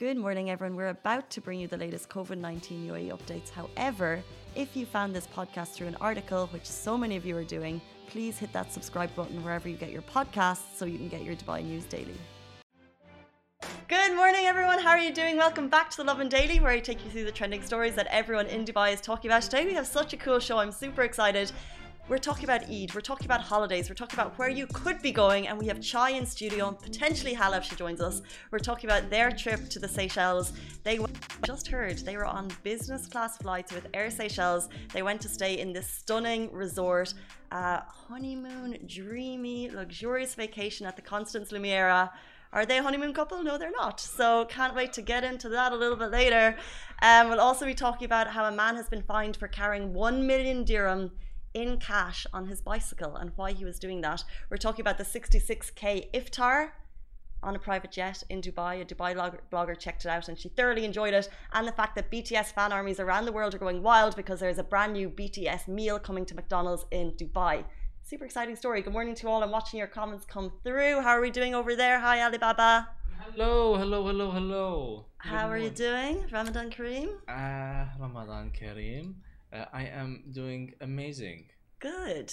Good 0.00 0.16
morning, 0.16 0.48
everyone. 0.48 0.76
We're 0.76 0.88
about 0.88 1.28
to 1.28 1.42
bring 1.42 1.60
you 1.60 1.68
the 1.68 1.76
latest 1.76 2.08
COVID 2.08 2.38
19 2.38 2.88
UAE 2.88 3.10
updates. 3.10 3.50
However, 3.50 4.22
if 4.54 4.74
you 4.74 4.86
found 4.86 5.14
this 5.14 5.26
podcast 5.26 5.74
through 5.74 5.88
an 5.88 5.96
article, 6.00 6.46
which 6.54 6.64
so 6.64 6.96
many 6.96 7.16
of 7.16 7.26
you 7.26 7.36
are 7.36 7.44
doing, 7.44 7.82
please 8.08 8.38
hit 8.38 8.50
that 8.54 8.72
subscribe 8.72 9.14
button 9.14 9.44
wherever 9.44 9.68
you 9.68 9.76
get 9.76 9.90
your 9.90 10.00
podcasts 10.00 10.74
so 10.74 10.86
you 10.86 10.96
can 10.96 11.08
get 11.08 11.22
your 11.22 11.36
Dubai 11.36 11.62
news 11.62 11.84
daily. 11.84 12.16
Good 13.88 14.16
morning, 14.16 14.46
everyone. 14.46 14.78
How 14.78 14.92
are 14.92 14.98
you 15.06 15.12
doing? 15.12 15.36
Welcome 15.36 15.68
back 15.68 15.90
to 15.90 15.98
the 15.98 16.04
Lovin 16.04 16.30
Daily, 16.30 16.60
where 16.60 16.72
I 16.72 16.80
take 16.80 17.04
you 17.04 17.10
through 17.10 17.24
the 17.24 17.32
trending 17.32 17.62
stories 17.62 17.94
that 17.96 18.06
everyone 18.06 18.46
in 18.46 18.64
Dubai 18.64 18.94
is 18.94 19.02
talking 19.02 19.30
about. 19.30 19.42
Today, 19.42 19.66
we 19.66 19.74
have 19.74 19.86
such 19.86 20.14
a 20.14 20.16
cool 20.16 20.38
show. 20.38 20.56
I'm 20.56 20.72
super 20.72 21.02
excited. 21.02 21.52
We're 22.10 22.18
talking 22.18 22.42
about 22.42 22.68
Eid, 22.68 22.92
we're 22.92 23.02
talking 23.02 23.24
about 23.24 23.40
holidays, 23.40 23.88
we're 23.88 23.94
talking 23.94 24.18
about 24.18 24.36
where 24.36 24.48
you 24.48 24.66
could 24.66 25.00
be 25.00 25.12
going, 25.12 25.46
and 25.46 25.56
we 25.56 25.68
have 25.68 25.80
Chai 25.80 26.10
in 26.10 26.26
studio 26.26 26.66
and 26.66 26.76
potentially 26.76 27.34
Hala 27.34 27.58
if 27.58 27.64
she 27.64 27.76
joins 27.76 28.00
us. 28.00 28.20
We're 28.50 28.58
talking 28.58 28.90
about 28.90 29.10
their 29.10 29.30
trip 29.30 29.68
to 29.68 29.78
the 29.78 29.86
Seychelles. 29.86 30.52
They 30.82 30.98
just 31.46 31.68
heard 31.68 31.98
they 31.98 32.16
were 32.16 32.26
on 32.26 32.48
business 32.64 33.06
class 33.06 33.36
flights 33.36 33.72
with 33.72 33.86
Air 33.94 34.10
Seychelles. 34.10 34.68
They 34.92 35.02
went 35.02 35.20
to 35.20 35.28
stay 35.28 35.60
in 35.60 35.72
this 35.72 35.86
stunning 35.86 36.52
resort, 36.52 37.14
uh, 37.52 37.82
honeymoon, 37.86 38.78
dreamy, 38.88 39.70
luxurious 39.70 40.34
vacation 40.34 40.88
at 40.88 40.96
the 40.96 41.02
Constance 41.02 41.52
Lemuria. 41.52 42.10
Are 42.52 42.66
they 42.66 42.78
a 42.78 42.82
honeymoon 42.82 43.14
couple? 43.14 43.40
No, 43.44 43.56
they're 43.56 43.70
not. 43.70 44.00
So 44.00 44.46
can't 44.46 44.74
wait 44.74 44.92
to 44.94 45.02
get 45.02 45.22
into 45.22 45.48
that 45.50 45.70
a 45.70 45.76
little 45.76 45.96
bit 45.96 46.10
later. 46.10 46.56
Um, 47.02 47.28
we'll 47.28 47.38
also 47.38 47.66
be 47.66 47.74
talking 47.74 48.04
about 48.04 48.26
how 48.26 48.46
a 48.46 48.50
man 48.50 48.74
has 48.74 48.88
been 48.88 49.02
fined 49.02 49.36
for 49.36 49.46
carrying 49.46 49.94
1 49.94 50.26
million 50.26 50.64
dirham 50.64 51.12
in 51.54 51.78
cash 51.78 52.26
on 52.32 52.46
his 52.46 52.60
bicycle 52.60 53.16
and 53.16 53.32
why 53.36 53.52
he 53.52 53.64
was 53.64 53.78
doing 53.78 54.00
that. 54.02 54.24
We're 54.48 54.56
talking 54.56 54.82
about 54.82 54.98
the 54.98 55.04
66k 55.04 56.12
iftar 56.12 56.70
on 57.42 57.56
a 57.56 57.58
private 57.58 57.90
jet 57.90 58.22
in 58.28 58.40
Dubai. 58.40 58.82
A 58.82 58.84
Dubai 58.84 59.14
blogger 59.52 59.78
checked 59.78 60.04
it 60.04 60.08
out 60.08 60.28
and 60.28 60.38
she 60.38 60.48
thoroughly 60.50 60.84
enjoyed 60.84 61.14
it. 61.14 61.28
And 61.52 61.66
the 61.66 61.72
fact 61.72 61.94
that 61.96 62.10
BTS 62.10 62.52
fan 62.52 62.72
armies 62.72 63.00
around 63.00 63.24
the 63.24 63.32
world 63.32 63.54
are 63.54 63.58
going 63.58 63.82
wild 63.82 64.16
because 64.16 64.40
there's 64.40 64.58
a 64.58 64.64
brand 64.64 64.92
new 64.92 65.08
BTS 65.08 65.68
meal 65.68 65.98
coming 65.98 66.24
to 66.26 66.34
McDonald's 66.34 66.84
in 66.90 67.12
Dubai. 67.12 67.64
Super 68.02 68.24
exciting 68.24 68.56
story. 68.56 68.82
Good 68.82 68.92
morning 68.92 69.14
to 69.16 69.28
all. 69.28 69.42
I'm 69.42 69.50
watching 69.50 69.78
your 69.78 69.86
comments 69.86 70.24
come 70.24 70.52
through. 70.64 71.00
How 71.00 71.10
are 71.10 71.20
we 71.20 71.30
doing 71.30 71.54
over 71.54 71.76
there? 71.76 72.00
Hi, 72.00 72.22
Alibaba. 72.22 72.88
Hello, 73.20 73.76
hello, 73.76 74.06
hello, 74.06 74.30
hello. 74.30 75.06
How 75.18 75.48
are 75.48 75.58
you 75.58 75.70
doing? 75.70 76.24
Ramadan 76.32 76.70
Kareem? 76.70 77.10
Uh, 77.28 77.84
Ramadan 78.00 78.50
Kareem. 78.58 79.14
Uh, 79.52 79.64
I 79.72 79.84
am 79.86 80.24
doing 80.32 80.74
amazing. 80.80 81.46
Good. 81.80 82.32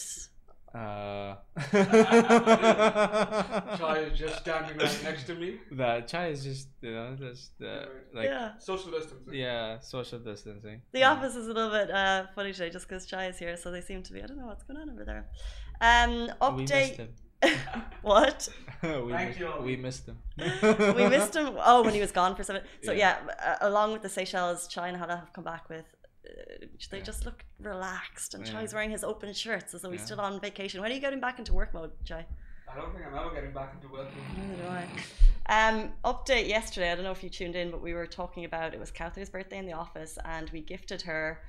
Uh, 0.76 1.36
Chai 3.78 4.00
is 4.12 4.20
just 4.20 4.38
standing 4.40 4.78
right 4.78 5.00
next 5.04 5.24
to 5.26 5.34
me. 5.36 5.60
the 5.72 6.04
chai 6.06 6.28
is 6.28 6.44
just 6.44 6.68
you 6.82 6.92
know 6.94 7.16
just 7.18 7.52
uh, 7.64 7.86
like 8.14 8.26
yeah. 8.26 8.52
Social 8.60 8.92
distancing. 8.92 9.34
yeah 9.34 9.80
social 9.80 10.20
distancing. 10.20 10.82
The 10.92 11.04
office 11.04 11.36
is 11.36 11.48
a 11.48 11.54
little 11.54 11.72
bit 11.72 11.90
uh, 11.90 12.26
funny 12.36 12.52
today 12.54 12.70
just 12.70 12.88
because 12.88 13.06
Chai 13.06 13.28
is 13.28 13.38
here, 13.40 13.56
so 13.58 13.72
they 13.72 13.82
seem 13.82 14.04
to 14.04 14.14
be. 14.14 14.22
I 14.22 14.26
don't 14.28 14.38
know 14.38 14.46
what's 14.48 14.64
going 14.64 14.80
on 14.80 14.90
over 14.90 15.06
there. 15.06 15.26
Um, 15.82 16.30
update. 16.42 17.08
what? 18.02 18.50
we, 18.84 18.90
Thank 19.12 19.30
missed, 19.30 19.40
you. 19.40 19.54
we 19.62 19.76
missed 19.78 20.08
him. 20.08 20.18
we 20.96 21.08
missed 21.08 21.36
him. 21.36 21.56
Oh, 21.64 21.84
when 21.84 21.94
he 21.94 22.00
was 22.02 22.12
gone 22.12 22.36
for 22.36 22.44
seven. 22.44 22.64
So 22.84 22.92
yeah, 22.92 23.18
Yeah. 23.28 23.56
uh, 23.62 23.70
along 23.70 23.94
with 23.94 24.02
the 24.02 24.10
Seychelles, 24.10 24.68
China 24.68 24.98
had 24.98 25.06
to 25.08 25.16
have 25.18 25.34
come 25.34 25.44
back 25.44 25.70
with. 25.70 25.86
Uh, 26.38 26.66
they 26.92 26.98
Yeah. 26.98 27.04
just 27.04 27.26
look 27.26 27.44
relaxed, 27.60 28.34
and 28.34 28.46
Yeah. 28.46 28.54
Chai's 28.62 28.74
wearing 28.74 28.92
his 28.92 29.04
open 29.04 29.34
shirts 29.34 29.74
as 29.74 29.82
though 29.82 29.92
he's 29.92 30.04
still 30.04 30.22
on 30.22 30.40
vacation. 30.40 30.82
When 30.82 30.92
are 30.92 30.94
you 30.96 31.02
getting 31.02 31.20
back 31.20 31.40
into 31.40 31.54
work 31.54 31.74
mode, 31.74 31.92
Chai? 32.06 32.26
I 32.70 32.76
don't 32.76 32.94
think 32.94 33.06
I'm 33.08 33.16
ever 33.16 33.34
getting 33.34 33.54
back 33.54 33.74
into 33.76 33.88
work. 33.88 34.10
Mode. 34.14 34.50
Neither 34.50 34.64
do 34.64 34.68
I. 34.70 34.88
Um, 35.70 35.94
update 36.04 36.48
yesterday. 36.50 36.92
I 36.92 36.96
don't 36.96 37.06
know 37.06 37.12
if 37.12 37.24
you 37.24 37.30
tuned 37.30 37.56
in, 37.56 37.72
but 37.72 37.82
we 37.82 37.94
were 37.94 38.06
talking 38.06 38.44
about 38.46 38.74
it 38.74 38.80
was 38.80 38.92
Cowther's 38.92 39.30
birthday 39.30 39.58
in 39.58 39.66
the 39.66 39.74
office, 39.74 40.18
and 40.26 40.50
we 40.50 40.60
gifted 40.62 41.04
her 41.04 41.42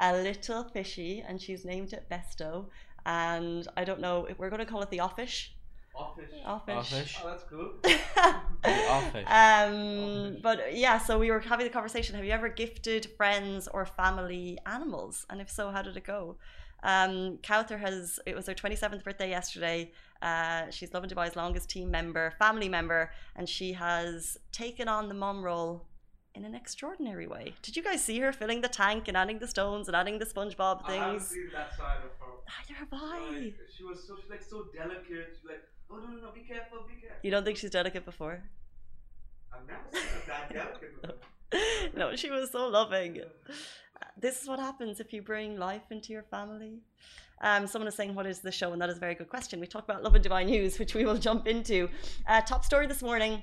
a 0.00 0.12
little 0.12 0.64
fishy, 0.64 1.20
and 1.20 1.40
she's 1.40 1.64
named 1.64 1.92
it 1.92 2.08
Besto. 2.10 2.68
And 3.06 3.68
I 3.76 3.84
don't 3.84 4.00
know. 4.00 4.26
We're 4.38 4.50
going 4.50 4.58
to 4.58 4.66
call 4.66 4.82
it 4.82 4.90
the 4.90 5.00
offish. 5.00 5.53
Office. 5.96 6.30
Offish. 6.44 6.74
Offish. 6.74 7.18
Oh, 7.22 7.28
that's 7.28 7.44
cool. 7.44 7.72
offish. 8.64 9.26
um, 9.28 10.38
but 10.42 10.76
yeah, 10.76 10.98
so 10.98 11.18
we 11.18 11.30
were 11.30 11.40
having 11.40 11.66
the 11.66 11.72
conversation. 11.72 12.16
Have 12.16 12.24
you 12.24 12.32
ever 12.32 12.48
gifted 12.48 13.06
friends 13.16 13.68
or 13.68 13.86
family 13.86 14.58
animals? 14.66 15.24
And 15.30 15.40
if 15.40 15.48
so, 15.50 15.70
how 15.70 15.82
did 15.82 15.96
it 15.96 16.04
go? 16.04 16.36
Um, 16.82 17.38
Cowther 17.42 17.78
has, 17.78 18.20
it 18.26 18.34
was 18.36 18.46
her 18.46 18.54
27th 18.54 19.04
birthday 19.04 19.30
yesterday. 19.30 19.92
Uh, 20.20 20.70
she's 20.70 20.92
Lovin 20.92 21.08
Dubai's 21.08 21.36
longest 21.36 21.70
team 21.70 21.90
member, 21.90 22.34
family 22.38 22.68
member, 22.68 23.10
and 23.36 23.48
she 23.48 23.72
has 23.72 24.36
taken 24.52 24.88
on 24.88 25.08
the 25.08 25.14
mom 25.14 25.42
role 25.42 25.86
in 26.34 26.44
an 26.44 26.54
extraordinary 26.54 27.26
way. 27.26 27.54
Did 27.62 27.76
you 27.76 27.82
guys 27.82 28.02
see 28.02 28.18
her 28.18 28.32
filling 28.32 28.60
the 28.60 28.68
tank 28.68 29.08
and 29.08 29.16
adding 29.16 29.38
the 29.38 29.46
stones 29.46 29.88
and 29.88 29.96
adding 29.96 30.18
the 30.18 30.26
SpongeBob 30.26 30.86
things? 30.86 30.88
I 30.88 31.04
haven't 31.04 31.18
things? 31.20 31.28
seen 31.30 31.50
that 31.54 31.76
side 31.76 31.98
of 31.98 32.10
her. 32.20 32.32
Neither 32.68 32.78
have 32.80 32.88
I. 32.92 33.30
Like, 33.30 33.54
she 33.74 33.84
was 33.84 34.06
so 34.06 34.16
she's 34.20 34.30
like 34.30 34.42
so 34.42 34.66
delicate. 34.74 35.36
She's 35.36 35.48
like, 35.48 35.62
oh 35.94 36.00
no 36.00 36.10
no 36.14 36.26
no, 36.26 36.32
be 36.32 36.40
careful, 36.40 36.78
be 36.88 36.94
careful. 37.00 37.18
You 37.22 37.30
don't 37.30 37.44
think 37.44 37.56
she's 37.56 37.70
delicate 37.70 38.04
before? 38.04 38.42
I've 39.52 39.66
never 39.66 39.80
seen 39.92 40.02
her 40.02 40.22
that 40.28 40.52
delicate. 40.52 41.02
before. 41.02 41.16
no, 41.96 42.16
she 42.16 42.30
was 42.30 42.50
so 42.50 42.68
loving. 42.68 43.20
This 44.20 44.42
is 44.42 44.48
what 44.48 44.58
happens 44.58 45.00
if 45.00 45.12
you 45.12 45.22
bring 45.22 45.56
life 45.58 45.90
into 45.90 46.12
your 46.12 46.22
family. 46.22 46.80
Um, 47.40 47.66
someone 47.66 47.88
is 47.88 47.94
saying, 47.94 48.14
What 48.14 48.26
is 48.26 48.40
the 48.40 48.52
show? 48.52 48.72
And 48.72 48.80
that 48.80 48.90
is 48.90 48.96
a 48.96 49.00
very 49.00 49.14
good 49.14 49.28
question. 49.28 49.60
We 49.60 49.66
talk 49.66 49.84
about 49.84 50.02
Lovin 50.02 50.22
Dubai 50.22 50.44
News, 50.46 50.78
which 50.78 50.94
we 50.94 51.04
will 51.04 51.16
jump 51.16 51.46
into. 51.46 51.88
Uh, 52.26 52.40
top 52.40 52.64
story 52.64 52.86
this 52.86 53.02
morning 53.02 53.42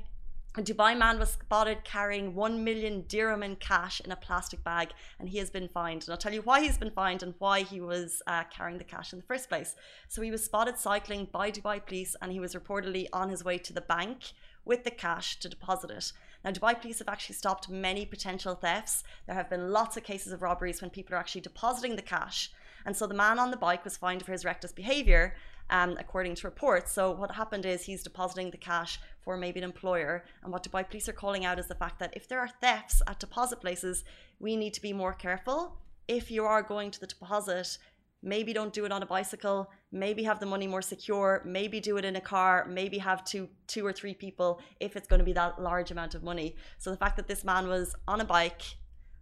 a 0.57 0.61
Dubai 0.61 0.97
man 0.97 1.17
was 1.17 1.31
spotted 1.31 1.85
carrying 1.85 2.35
1 2.35 2.61
million 2.61 3.05
dirham 3.07 3.41
in 3.41 3.55
cash 3.55 4.01
in 4.01 4.11
a 4.11 4.17
plastic 4.17 4.61
bag, 4.65 4.89
and 5.17 5.29
he 5.29 5.37
has 5.37 5.49
been 5.49 5.69
fined. 5.69 6.03
And 6.03 6.11
I'll 6.11 6.17
tell 6.17 6.33
you 6.33 6.41
why 6.41 6.61
he's 6.61 6.77
been 6.77 6.91
fined 6.91 7.23
and 7.23 7.35
why 7.39 7.61
he 7.61 7.79
was 7.79 8.21
uh, 8.27 8.43
carrying 8.49 8.77
the 8.77 8.83
cash 8.83 9.13
in 9.13 9.19
the 9.19 9.25
first 9.25 9.47
place. 9.47 9.77
So 10.09 10.21
he 10.21 10.29
was 10.29 10.43
spotted 10.43 10.77
cycling 10.77 11.29
by 11.31 11.51
Dubai 11.51 11.85
police, 11.85 12.17
and 12.21 12.33
he 12.33 12.41
was 12.41 12.53
reportedly 12.53 13.07
on 13.13 13.29
his 13.29 13.45
way 13.45 13.57
to 13.59 13.71
the 13.71 13.79
bank 13.79 14.33
with 14.65 14.83
the 14.83 14.91
cash 14.91 15.39
to 15.39 15.47
deposit 15.47 15.89
it. 15.89 16.11
Now, 16.43 16.51
Dubai 16.51 16.79
police 16.81 16.99
have 16.99 17.07
actually 17.07 17.35
stopped 17.35 17.69
many 17.69 18.05
potential 18.05 18.53
thefts. 18.53 19.05
There 19.27 19.35
have 19.35 19.49
been 19.49 19.71
lots 19.71 19.95
of 19.95 20.03
cases 20.03 20.33
of 20.33 20.41
robberies 20.41 20.81
when 20.81 20.89
people 20.89 21.15
are 21.15 21.19
actually 21.19 21.41
depositing 21.41 21.95
the 21.95 22.01
cash. 22.01 22.51
And 22.85 22.97
so 22.97 23.07
the 23.07 23.13
man 23.13 23.39
on 23.39 23.51
the 23.51 23.57
bike 23.57 23.83
was 23.83 23.95
fined 23.95 24.25
for 24.25 24.31
his 24.31 24.43
reckless 24.43 24.71
behavior, 24.71 25.35
um, 25.69 25.95
according 25.99 26.35
to 26.35 26.47
reports. 26.47 26.91
So 26.91 27.11
what 27.11 27.31
happened 27.31 27.65
is 27.65 27.83
he's 27.83 28.03
depositing 28.03 28.51
the 28.51 28.57
cash 28.57 28.99
for 29.23 29.37
maybe 29.37 29.59
an 29.59 29.63
employer. 29.63 30.25
And 30.43 30.51
what 30.51 30.63
Dubai 30.63 30.87
police 30.87 31.07
are 31.09 31.13
calling 31.13 31.45
out 31.45 31.59
is 31.59 31.67
the 31.67 31.75
fact 31.75 31.99
that 31.99 32.13
if 32.15 32.27
there 32.27 32.39
are 32.39 32.49
thefts 32.49 33.01
at 33.07 33.19
deposit 33.19 33.61
places, 33.61 34.03
we 34.39 34.55
need 34.55 34.73
to 34.73 34.81
be 34.81 34.93
more 34.93 35.13
careful. 35.13 35.77
If 36.07 36.31
you 36.31 36.45
are 36.45 36.63
going 36.63 36.91
to 36.91 36.99
the 36.99 37.07
deposit, 37.07 37.77
maybe 38.23 38.53
don't 38.53 38.73
do 38.73 38.85
it 38.85 38.91
on 38.91 39.01
a 39.01 39.05
bicycle 39.05 39.69
maybe 39.91 40.23
have 40.23 40.39
the 40.39 40.45
money 40.45 40.67
more 40.67 40.81
secure 40.81 41.41
maybe 41.45 41.79
do 41.79 41.97
it 41.97 42.05
in 42.05 42.15
a 42.15 42.21
car 42.21 42.67
maybe 42.69 42.97
have 42.97 43.23
two 43.23 43.49
two 43.67 43.85
or 43.85 43.91
three 43.91 44.13
people 44.13 44.61
if 44.79 44.95
it's 44.95 45.07
going 45.07 45.19
to 45.19 45.25
be 45.25 45.33
that 45.33 45.61
large 45.61 45.91
amount 45.91 46.13
of 46.13 46.23
money 46.23 46.55
so 46.77 46.91
the 46.91 46.97
fact 46.97 47.15
that 47.15 47.27
this 47.27 47.43
man 47.43 47.67
was 47.67 47.95
on 48.07 48.21
a 48.21 48.25
bike 48.25 48.61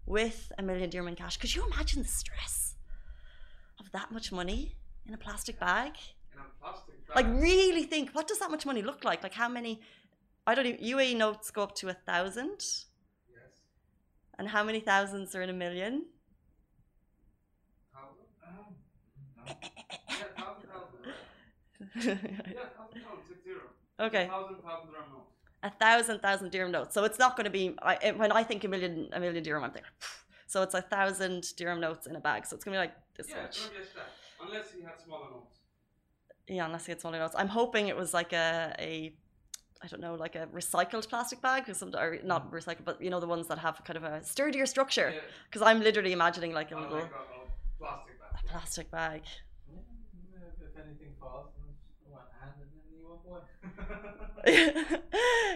with 0.06 0.52
a 0.58 0.64
million 0.64 0.90
dirham 0.90 1.08
in 1.08 1.16
cash 1.16 1.38
could 1.38 1.54
you 1.54 1.66
imagine 1.72 2.02
the 2.02 2.08
stress 2.10 2.76
of 3.80 3.90
that 3.92 4.12
much 4.12 4.32
money 4.32 4.76
in 5.08 5.14
a 5.14 5.18
plastic 5.18 5.60
bag 5.60 5.94
In 6.34 6.40
a 6.40 6.44
plastic 6.62 7.08
bag. 7.08 7.16
like 7.16 7.42
really 7.42 7.84
think 7.84 8.12
what 8.12 8.28
does 8.28 8.40
that 8.40 8.52
much 8.52 8.66
money 8.66 8.82
look 8.82 9.04
like 9.04 9.24
like 9.24 9.34
how 9.34 9.50
many 9.50 9.82
i 10.48 10.54
don't 10.56 10.66
even 10.66 10.80
uae 10.82 11.16
notes 11.16 11.50
go 11.52 11.62
up 11.64 11.76
to 11.76 11.90
a 11.90 11.94
thousand 11.94 12.60
Yes. 13.30 13.54
and 14.38 14.48
how 14.50 14.64
many 14.64 14.80
thousands 14.80 15.34
are 15.36 15.42
in 15.42 15.50
a 15.50 15.54
million 15.54 16.06
Thousand? 17.94 18.26
Ah, 18.46 19.46
yeah, 19.50 20.26
thousand, 20.38 20.70
thousand. 20.70 21.00
right. 21.06 21.16
Yeah, 22.56 22.66
thousand, 22.78 23.02
thousand, 23.02 23.26
six 23.28 23.44
zero. 23.44 23.62
okay 24.00 24.28
Thousand, 24.28 24.58
thousand 24.58 24.92
dirham 24.92 25.10
notes. 25.14 25.34
a 25.64 25.70
thousand 25.72 26.20
thousand 26.20 26.52
dirham 26.52 26.72
notes. 26.72 26.94
So 26.94 27.04
it's 27.04 27.20
not 27.20 27.36
going 27.36 27.46
to 27.46 27.50
be 27.52 27.76
I, 27.82 27.98
it- 28.02 28.18
when 28.18 28.32
I 28.32 28.44
think 28.44 28.64
a 28.64 28.68
million 28.68 29.10
a 29.14 29.20
million 29.20 29.44
dirham. 29.44 29.64
I'm 29.64 29.72
thinking, 29.72 29.92
so 30.48 30.62
it's 30.62 30.74
a 30.74 30.82
thousand 30.82 31.56
dirham 31.58 31.80
notes 31.80 32.06
in 32.08 32.16
a 32.16 32.20
bag. 32.20 32.46
So 32.46 32.56
it's 32.56 32.64
going 32.66 32.74
to 32.76 32.78
be 32.80 32.86
like 32.88 32.96
this 33.18 33.28
Yeah, 33.30 33.42
much. 33.44 33.58
it's 33.58 33.60
gonna 33.68 33.80
be 33.80 33.84
a 33.84 33.86
stack. 33.88 34.12
Unless 34.42 34.72
he 34.74 34.82
had 34.84 35.00
smaller 35.04 35.30
notes. 35.32 35.59
Yeah, 36.50 36.66
unless 36.66 36.90
it's 36.90 37.02
smaller 37.04 37.20
notes. 37.20 37.36
I'm 37.38 37.48
hoping 37.48 37.88
it 37.88 37.96
was 37.96 38.14
like 38.14 38.34
a 38.34 38.76
a 38.80 39.14
I 39.82 39.88
don't 39.88 40.02
know, 40.02 40.16
like 40.16 40.36
a 40.36 40.48
recycled 40.48 41.08
plastic 41.08 41.42
bag, 41.42 41.70
or 41.70 41.74
some, 41.74 41.96
or 41.96 42.18
not 42.24 42.52
mm. 42.52 42.54
recycled, 42.54 42.84
but 42.84 43.02
you 43.02 43.10
know 43.10 43.20
the 43.20 43.28
ones 43.28 43.48
that 43.48 43.60
have 43.60 43.82
kind 43.86 43.98
of 43.98 44.04
a 44.04 44.24
sturdier 44.24 44.66
structure. 44.66 45.12
Yeah. 45.14 45.22
Because 45.46 45.62
I'm 45.62 45.82
literally 45.82 46.12
imagining 46.12 46.54
like 46.54 46.72
a 46.72 46.74
Not 46.74 46.92
little 46.92 46.98
like 46.98 47.12
a, 47.12 47.86
a 47.86 47.88
plastic 47.88 48.20
bag. 48.20 48.42
a 48.44 48.52
plastic 48.52 48.92
bag. 48.92 49.22
If, 49.72 50.68
if 50.68 50.86
anything 50.86 51.14
falls, 51.20 51.48
one 52.10 52.24
hand 52.42 52.54
and 52.60 52.70
then 52.74 52.84
you 54.90 54.98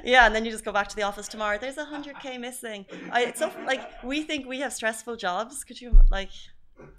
yeah, 0.11 0.25
and 0.25 0.35
then 0.35 0.45
you 0.45 0.51
just 0.51 0.63
go 0.63 0.71
back 0.71 0.87
to 0.89 0.95
the 0.95 1.03
office 1.03 1.27
tomorrow. 1.27 1.57
There's 1.57 1.77
a 1.77 1.85
hundred 1.85 2.19
k 2.21 2.37
missing. 2.37 2.85
I, 3.11 3.25
it's 3.25 3.39
so 3.39 3.51
like 3.65 3.81
we 4.03 4.21
think 4.23 4.47
we 4.47 4.59
have 4.59 4.71
stressful 4.71 5.17
jobs. 5.17 5.63
Could 5.63 5.81
you 5.81 5.99
like, 6.11 6.29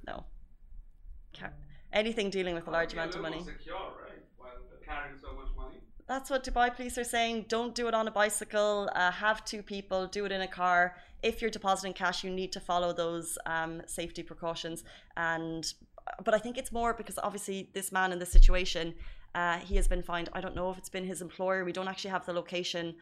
no, 0.07 0.25
anything 1.95 2.29
dealing 2.29 2.55
with 2.55 2.67
a 2.67 2.71
large 2.71 2.93
amount 2.93 3.15
of 3.15 3.23
money. 3.23 3.43
Secure, 3.45 3.77
right? 3.77 4.23
While 4.37 4.51
carrying 4.85 5.19
so 5.19 5.33
much 5.41 5.51
money. 5.57 5.79
That's 6.07 6.29
what 6.29 6.45
Dubai 6.45 6.75
police 6.77 6.99
are 6.99 7.11
saying. 7.17 7.47
Don't 7.49 7.75
do 7.75 7.89
it 7.89 7.95
on 7.95 8.07
a 8.09 8.11
bicycle. 8.11 8.91
Uh, 8.95 9.11
have 9.11 9.45
two 9.45 9.63
people. 9.63 10.07
Do 10.07 10.27
it 10.27 10.33
in 10.33 10.43
a 10.43 10.53
car. 10.63 10.97
If 11.23 11.41
you're 11.41 11.51
depositing 11.51 11.95
cash, 11.95 12.23
you 12.25 12.31
need 12.31 12.53
to 12.53 12.61
follow 12.61 12.93
those 12.93 13.39
um, 13.47 13.81
safety 13.87 14.23
precautions. 14.23 14.85
And 15.17 15.65
but 16.23 16.35
I 16.35 16.39
think 16.39 16.59
it's 16.59 16.73
more 16.73 16.93
because 16.93 17.19
obviously 17.19 17.71
this 17.73 17.91
man 17.91 18.13
in 18.13 18.19
this 18.19 18.31
situation, 18.31 18.95
uh, 19.35 19.57
he 19.59 19.77
has 19.77 19.89
been 19.89 20.03
fined. 20.03 20.29
I 20.35 20.41
don't 20.43 20.55
know 20.55 20.69
if 20.71 20.77
it's 20.77 20.91
been 20.91 21.07
his 21.07 21.23
employer. 21.23 21.65
We 21.65 21.73
don't 21.73 21.89
actually 21.89 22.11
have 22.11 22.27
the 22.27 22.35
location. 22.35 22.95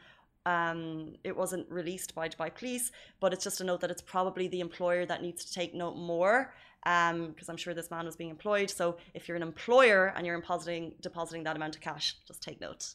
Um, 0.46 1.14
it 1.24 1.36
wasn't 1.36 1.68
released 1.70 2.14
by 2.14 2.28
Dubai 2.28 2.54
police, 2.54 2.92
but 3.20 3.32
it's 3.32 3.44
just 3.44 3.60
a 3.60 3.64
note 3.64 3.80
that 3.80 3.90
it's 3.90 4.02
probably 4.02 4.46
the 4.48 4.60
employer 4.60 5.04
that 5.06 5.22
needs 5.22 5.44
to 5.44 5.52
take 5.52 5.74
note 5.74 5.96
more 5.96 6.54
because 6.82 7.48
um, 7.48 7.50
I'm 7.50 7.56
sure 7.56 7.74
this 7.74 7.90
man 7.90 8.06
was 8.06 8.16
being 8.16 8.30
employed. 8.30 8.70
So 8.70 8.96
if 9.14 9.28
you're 9.28 9.36
an 9.36 9.42
employer 9.42 10.12
and 10.16 10.26
you're 10.26 10.40
depositing 10.40 10.94
depositing 11.00 11.44
that 11.44 11.56
amount 11.56 11.76
of 11.76 11.80
cash, 11.80 12.16
just 12.26 12.42
take 12.42 12.60
note. 12.60 12.94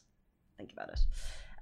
Think 0.58 0.72
about 0.72 0.90
it. 0.90 1.00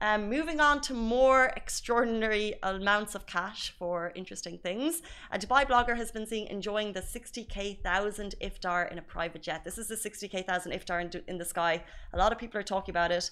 Um, 0.00 0.28
moving 0.28 0.60
on 0.60 0.82
to 0.82 0.94
more 0.94 1.52
extraordinary 1.56 2.54
amounts 2.62 3.14
of 3.14 3.24
cash 3.26 3.74
for 3.78 4.12
interesting 4.14 4.58
things. 4.58 5.00
A 5.30 5.38
Dubai 5.38 5.66
blogger 5.66 5.96
has 5.96 6.12
been 6.12 6.26
seen 6.26 6.46
enjoying 6.48 6.92
the 6.92 7.00
60k 7.00 7.82
thousand 7.82 8.34
iftar 8.42 8.92
in 8.92 8.98
a 8.98 9.02
private 9.02 9.42
jet. 9.42 9.64
This 9.64 9.78
is 9.78 9.88
the 9.88 9.94
60k 9.94 10.46
thousand 10.46 10.72
iftar 10.72 11.00
in, 11.00 11.22
in, 11.28 11.38
the 11.38 11.46
sky. 11.46 11.82
A 12.12 12.18
lot 12.18 12.30
of 12.30 12.38
people 12.38 12.60
are 12.60 12.64
talking 12.74 12.92
about 12.92 13.10
it. 13.10 13.30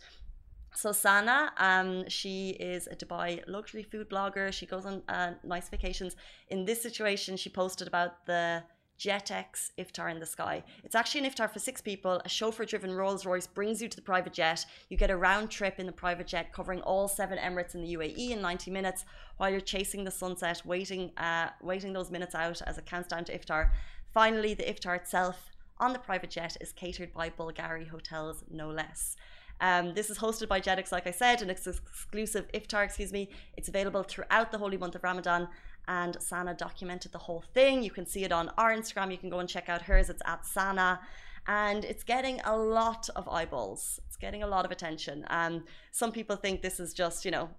So 0.74 0.90
Sana, 0.90 1.52
um, 1.58 2.08
she 2.08 2.50
is 2.72 2.88
a 2.88 2.96
Dubai 2.96 3.46
luxury 3.46 3.82
food 3.82 4.08
blogger. 4.08 4.50
She 4.52 4.66
goes 4.66 4.86
on 4.86 5.02
uh, 5.08 5.34
nice 5.44 5.68
vacations. 5.68 6.16
In 6.48 6.64
this 6.64 6.82
situation, 6.82 7.36
she 7.36 7.50
posted 7.50 7.86
about 7.86 8.24
the 8.24 8.64
Jetex 8.98 9.70
iftar 9.78 10.10
in 10.10 10.20
the 10.20 10.26
sky. 10.26 10.62
It's 10.82 10.94
actually 10.94 11.26
an 11.26 11.30
iftar 11.30 11.50
for 11.50 11.58
six 11.58 11.80
people. 11.80 12.20
A 12.24 12.28
chauffeur 12.28 12.64
driven 12.64 12.92
Rolls 12.92 13.26
Royce 13.26 13.46
brings 13.46 13.82
you 13.82 13.88
to 13.88 13.96
the 13.96 14.02
private 14.02 14.32
jet. 14.32 14.64
You 14.88 14.96
get 14.96 15.10
a 15.10 15.16
round 15.16 15.50
trip 15.50 15.78
in 15.78 15.86
the 15.86 15.92
private 15.92 16.26
jet 16.26 16.52
covering 16.52 16.80
all 16.82 17.08
seven 17.08 17.38
Emirates 17.38 17.74
in 17.74 17.82
the 17.82 17.94
UAE 17.94 18.30
in 18.30 18.40
90 18.40 18.70
minutes 18.70 19.04
while 19.36 19.50
you're 19.50 19.60
chasing 19.60 20.04
the 20.04 20.10
sunset, 20.10 20.62
waiting, 20.64 21.10
uh, 21.16 21.48
waiting 21.60 21.92
those 21.92 22.10
minutes 22.10 22.34
out 22.34 22.62
as 22.62 22.78
it 22.78 22.86
counts 22.86 23.08
down 23.08 23.24
to 23.24 23.38
iftar. 23.38 23.70
Finally, 24.12 24.54
the 24.54 24.64
iftar 24.64 24.96
itself 24.96 25.50
on 25.78 25.92
the 25.92 25.98
private 25.98 26.30
jet 26.30 26.56
is 26.60 26.72
catered 26.72 27.12
by 27.12 27.28
Bulgari 27.28 27.88
Hotels, 27.88 28.44
no 28.50 28.70
less. 28.70 29.16
Um, 29.60 29.94
this 29.94 30.10
is 30.10 30.18
hosted 30.18 30.48
by 30.48 30.60
Jetex, 30.60 30.92
like 30.92 31.06
I 31.06 31.10
said, 31.10 31.42
and 31.42 31.50
it's 31.50 31.66
an 31.66 31.74
exclusive 31.74 32.50
iftar, 32.52 32.84
excuse 32.84 33.12
me. 33.12 33.30
It's 33.56 33.68
available 33.68 34.02
throughout 34.02 34.50
the 34.52 34.58
holy 34.58 34.76
month 34.76 34.94
of 34.94 35.04
Ramadan 35.04 35.48
and 35.88 36.16
Sana 36.20 36.54
documented 36.54 37.12
the 37.12 37.18
whole 37.18 37.44
thing. 37.52 37.82
You 37.82 37.90
can 37.90 38.06
see 38.06 38.24
it 38.24 38.32
on 38.32 38.50
our 38.56 38.72
Instagram. 38.72 39.10
You 39.10 39.18
can 39.18 39.30
go 39.30 39.38
and 39.38 39.48
check 39.48 39.68
out 39.68 39.82
hers. 39.82 40.10
It's 40.10 40.22
at 40.24 40.46
Sana. 40.46 41.00
And 41.46 41.84
it's 41.84 42.02
getting 42.02 42.40
a 42.44 42.56
lot 42.56 43.08
of 43.16 43.28
eyeballs. 43.28 44.00
It's 44.06 44.16
getting 44.16 44.42
a 44.42 44.46
lot 44.46 44.64
of 44.64 44.70
attention. 44.70 45.26
Um, 45.28 45.64
some 45.92 46.10
people 46.10 46.36
think 46.36 46.62
this 46.62 46.80
is 46.80 46.94
just, 46.94 47.24
you 47.24 47.30
know, 47.30 47.50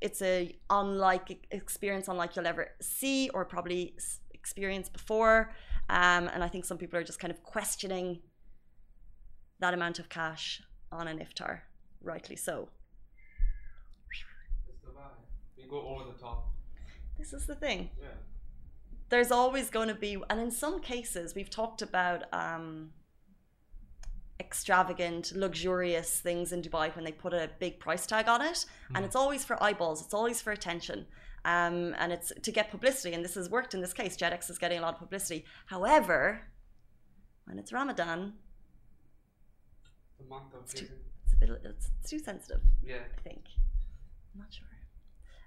it's 0.00 0.22
a 0.22 0.56
unlike 0.70 1.46
experience 1.50 2.08
unlike 2.08 2.36
you'll 2.36 2.46
ever 2.46 2.68
see 2.80 3.28
or 3.30 3.44
probably 3.44 3.94
experience 4.32 4.88
before. 4.88 5.52
Um, 5.90 6.28
and 6.32 6.42
I 6.42 6.48
think 6.48 6.64
some 6.64 6.78
people 6.78 6.98
are 6.98 7.04
just 7.04 7.18
kind 7.18 7.30
of 7.30 7.42
questioning 7.42 8.20
that 9.60 9.74
amount 9.74 9.98
of 9.98 10.08
cash 10.08 10.62
on 10.92 11.08
an 11.08 11.18
iftar, 11.18 11.60
rightly 12.02 12.36
so. 12.36 12.68
We 15.56 15.64
go 15.68 15.80
over 15.88 16.04
the 16.04 16.18
top. 16.18 16.55
This 17.18 17.32
is 17.32 17.46
the 17.46 17.54
thing. 17.54 17.90
Yeah. 18.00 18.08
There's 19.08 19.30
always 19.30 19.70
going 19.70 19.88
to 19.88 19.94
be, 19.94 20.18
and 20.30 20.40
in 20.40 20.50
some 20.50 20.80
cases, 20.80 21.34
we've 21.34 21.48
talked 21.50 21.80
about 21.80 22.24
um, 22.32 22.90
extravagant, 24.40 25.32
luxurious 25.34 26.20
things 26.20 26.52
in 26.52 26.60
Dubai 26.62 26.94
when 26.94 27.04
they 27.04 27.12
put 27.12 27.32
a 27.32 27.50
big 27.60 27.78
price 27.78 28.06
tag 28.06 28.28
on 28.28 28.42
it, 28.42 28.66
and 28.94 29.04
it's 29.04 29.16
always 29.16 29.44
for 29.44 29.62
eyeballs, 29.62 30.02
it's 30.02 30.12
always 30.14 30.42
for 30.42 30.52
attention. 30.52 31.06
Um, 31.44 31.94
and 31.98 32.12
it's 32.12 32.32
to 32.42 32.50
get 32.50 32.70
publicity, 32.72 33.14
and 33.14 33.24
this 33.24 33.34
has 33.36 33.48
worked 33.48 33.72
in 33.74 33.80
this 33.80 33.92
case. 33.92 34.16
Jetex 34.16 34.50
is 34.50 34.58
getting 34.58 34.78
a 34.78 34.82
lot 34.82 34.94
of 34.94 34.98
publicity. 35.00 35.44
However, 35.66 36.40
when 37.44 37.58
it's 37.60 37.72
Ramadan, 37.72 38.34
The 40.18 40.24
month 40.24 40.52
of 40.54 40.62
It's 40.64 40.74
too- 40.74 40.88
it's 41.24 41.34
a 41.34 41.36
bit, 41.36 41.50
it's 41.64 41.90
too 42.10 42.18
sensitive. 42.18 42.62
Yeah. 42.84 42.96
I 43.16 43.20
think. 43.20 43.44
I'm 44.34 44.40
not 44.40 44.52
sure. 44.52 44.66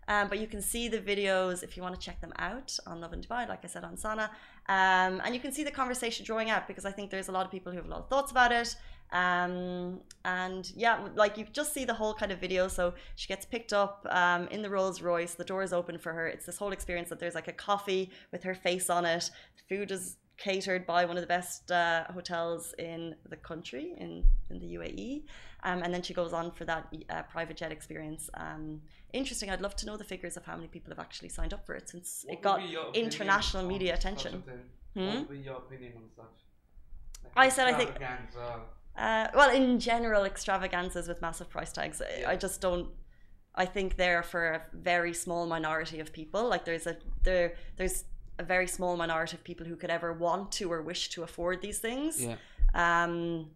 Um, 0.10 0.28
but 0.28 0.40
you 0.40 0.48
can 0.48 0.62
see 0.62 0.88
the 0.88 0.98
videos 0.98 1.62
if 1.62 1.78
you 1.78 1.84
want 1.84 1.94
to 1.94 2.02
check 2.02 2.20
them 2.20 2.34
out 2.40 2.76
on 2.88 3.00
Lovin 3.00 3.22
Dubai, 3.22 3.48
like 3.48 3.64
I 3.64 3.68
said 3.68 3.84
on 3.84 3.96
Sana. 3.96 4.32
Um, 4.68 5.22
and 5.24 5.36
you 5.36 5.40
can 5.40 5.52
see 5.52 5.64
the 5.64 5.72
conversation 5.72 6.26
drawing 6.26 6.50
out 6.50 6.68
because 6.68 6.84
I 6.84 6.92
think 6.92 7.12
there's 7.12 7.30
a 7.30 7.32
lot 7.32 7.46
of 7.46 7.52
people 7.52 7.72
who 7.72 7.78
have 7.78 7.86
a 7.86 7.90
lot 7.90 8.00
of 8.00 8.10
thoughts 8.10 8.32
about 8.32 8.52
it. 8.52 8.76
Um, 9.12 10.00
and 10.26 10.72
yeah, 10.76 11.08
like 11.16 11.38
you 11.38 11.46
just 11.52 11.74
see 11.76 11.86
the 11.86 11.94
whole 11.94 12.16
kind 12.16 12.32
of 12.32 12.40
video. 12.40 12.68
So 12.68 12.96
she 13.16 13.28
gets 13.28 13.46
picked 13.46 13.72
up 13.72 14.06
um, 14.10 14.48
in 14.48 14.64
the 14.64 14.70
Rolls 14.70 15.00
Royce, 15.00 15.36
the 15.36 15.44
door 15.44 15.62
is 15.62 15.74
open 15.74 16.00
for 16.00 16.12
her. 16.14 16.28
It's 16.28 16.48
this 16.48 16.58
whole 16.58 16.72
experience 16.72 17.10
that 17.10 17.20
there's 17.20 17.36
like 17.36 17.48
a 17.48 17.54
coffee 17.54 18.10
with 18.32 18.44
her 18.44 18.56
face 18.56 18.90
on 18.90 19.06
it. 19.06 19.30
Food 19.68 19.92
is 19.92 20.18
catered 20.40 20.86
by 20.86 21.06
one 21.06 21.18
of 21.18 21.22
the 21.22 21.28
best 21.38 21.70
uh, 21.72 22.06
hotels 22.18 22.74
in 22.78 23.16
the 23.30 23.36
country 23.36 23.94
in 24.04 24.24
in 24.50 24.58
the 24.60 24.70
UAE, 24.78 25.24
um, 25.68 25.80
and 25.84 25.94
then 25.94 26.02
she 26.08 26.14
goes 26.14 26.34
on 26.34 26.52
for 26.58 26.66
that 26.66 26.84
uh, 27.10 27.24
private 27.24 27.58
jet 27.58 27.72
experience. 27.72 28.30
Um, 28.46 28.82
interesting. 29.14 29.50
I'd 29.50 29.62
love 29.62 29.76
to 29.82 29.86
know 29.86 29.98
the 29.98 30.10
figures 30.14 30.36
of 30.38 30.44
how 30.46 30.56
many 30.56 30.68
people 30.76 30.90
have 30.94 31.00
actually 31.08 31.30
signed 31.30 31.54
up 31.54 31.66
for 31.66 31.76
it 31.76 31.90
since 31.90 32.26
What 32.26 32.34
it 32.34 32.42
got 32.42 32.60
be 32.62 32.68
your 32.78 32.86
opinion 32.90 33.12
international 33.12 33.64
media 33.74 33.94
attention. 34.00 34.34
Hmm? 34.96 35.06
What 35.08 35.16
would 35.20 35.30
be 35.30 35.38
your 35.50 35.58
opinion 35.58 35.94
on 35.98 36.04
such? 36.16 36.38
Like 37.24 37.34
I 37.46 37.50
said 37.50 37.68
I 37.68 37.74
think- 37.80 37.92
Uh, 38.98 39.28
well, 39.40 39.52
in 39.62 39.80
general, 39.80 40.24
extravaganzas 40.26 41.08
with 41.08 41.22
massive 41.22 41.50
price 41.50 41.72
tags. 41.72 42.02
I- 42.02 42.06
Yeah. 42.22 42.30
I 42.32 42.36
just 42.36 42.60
don't. 42.62 42.88
I 43.56 43.66
think 43.66 43.96
they're 44.02 44.24
for 44.24 44.44
a 44.58 44.62
very 44.74 45.14
small 45.14 45.46
minority 45.56 46.00
of 46.00 46.08
people. 46.14 46.42
Like 46.54 46.64
there's 46.66 46.88
a 46.88 46.96
there 47.24 47.48
there's 47.78 48.06
a 48.40 48.44
very 48.44 48.68
small 48.68 48.98
minority 48.98 49.36
of 49.38 49.44
people 49.44 49.66
who 49.68 49.76
could 49.76 49.90
ever 49.92 50.14
want 50.14 50.52
to 50.54 50.72
or 50.72 50.82
wish 50.82 51.10
to 51.10 51.24
afford 51.24 51.62
these 51.62 51.80
things. 51.80 52.24
Yeah. 52.24 52.36
Um, 52.74 53.52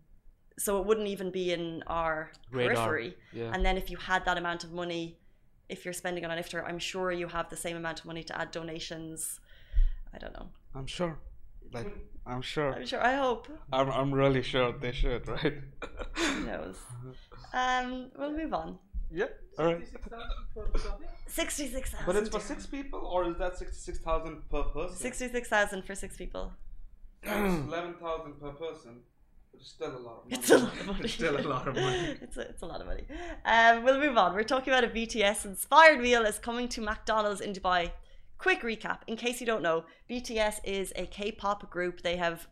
so 0.59 0.79
it 0.79 0.85
wouldn't 0.85 1.07
even 1.07 1.31
be 1.31 1.51
in 1.51 1.83
our 1.87 2.31
Radar. 2.51 2.75
periphery. 2.75 3.17
Yeah. 3.31 3.51
And 3.53 3.65
then 3.65 3.77
if 3.77 3.89
you 3.89 3.97
had 3.97 4.25
that 4.25 4.37
amount 4.37 4.63
of 4.63 4.71
money, 4.71 5.17
if 5.69 5.85
you're 5.85 5.93
spending 5.93 6.23
on 6.25 6.31
an 6.31 6.43
iftar, 6.43 6.63
I'm 6.67 6.77
sure 6.77 7.11
you 7.11 7.27
have 7.27 7.49
the 7.49 7.55
same 7.55 7.77
amount 7.77 8.01
of 8.01 8.05
money 8.05 8.23
to 8.23 8.39
add 8.39 8.51
donations. 8.51 9.39
I 10.13 10.17
don't 10.19 10.33
know. 10.33 10.49
I'm 10.75 10.85
sure. 10.85 11.17
Like 11.71 11.87
I'm 12.25 12.41
sure. 12.41 12.73
I'm 12.73 12.85
sure. 12.85 13.01
I 13.01 13.15
hope. 13.15 13.47
I'm 13.71 13.89
I'm 13.89 14.13
really 14.13 14.43
sure 14.43 14.71
they 14.73 14.91
should, 14.91 15.27
right? 15.27 15.55
Who 16.15 16.45
knows? 16.45 16.77
Um, 17.55 18.09
we'll 18.17 18.31
move 18.31 18.51
on. 18.51 18.79
Yeah. 19.13 19.25
All 19.59 19.65
right. 19.65 19.79
66,000 19.79 20.27
for 20.53 20.79
coffee? 20.79 21.05
Sixty-six 21.27 21.89
thousand. 21.91 22.05
But 22.05 22.15
it's 22.15 22.29
for 22.29 22.39
six 22.39 22.65
people, 22.65 22.99
or 22.99 23.25
is 23.25 23.37
that 23.37 23.57
sixty-six 23.57 23.99
thousand 23.99 24.47
per 24.49 24.63
person? 24.63 24.95
Sixty-six 24.97 25.47
thousand 25.47 25.83
for 25.85 25.95
six 25.95 26.15
people. 26.17 26.51
Eleven 27.23 27.95
thousand 27.95 28.39
per 28.39 28.51
person. 28.51 29.01
But 29.51 29.61
it's 29.61 29.69
still 29.69 29.95
a 29.95 30.03
lot 30.07 30.23
of 30.23 30.29
money. 30.29 30.37
It's 30.37 30.49
a 30.51 30.57
lot 30.57 30.79
of 30.79 30.85
money. 30.87 31.07
Still 31.17 31.37
a 31.37 31.41
lot 31.41 31.67
of 31.67 31.75
money. 31.75 32.17
it's, 32.21 32.37
a, 32.37 32.41
it's 32.41 32.61
a 32.63 32.65
lot 32.65 32.81
of 32.81 32.87
money. 32.87 33.03
Um, 33.45 33.83
we'll 33.83 33.99
move 33.99 34.17
on. 34.17 34.33
We're 34.33 34.43
talking 34.43 34.73
about 34.73 34.83
a 34.83 34.87
BTS 34.87 35.45
inspired 35.45 36.01
meal 36.01 36.25
is 36.25 36.39
coming 36.39 36.67
to 36.69 36.81
McDonald's 36.81 37.41
in 37.41 37.53
Dubai. 37.53 37.91
Quick 38.39 38.61
recap, 38.61 38.99
in 39.07 39.15
case 39.15 39.39
you 39.39 39.47
don't 39.47 39.61
know, 39.61 39.85
BTS 40.09 40.55
is 40.63 40.91
a 40.95 41.05
K-pop 41.05 41.69
group. 41.69 42.01
They 42.01 42.17
have 42.17 42.47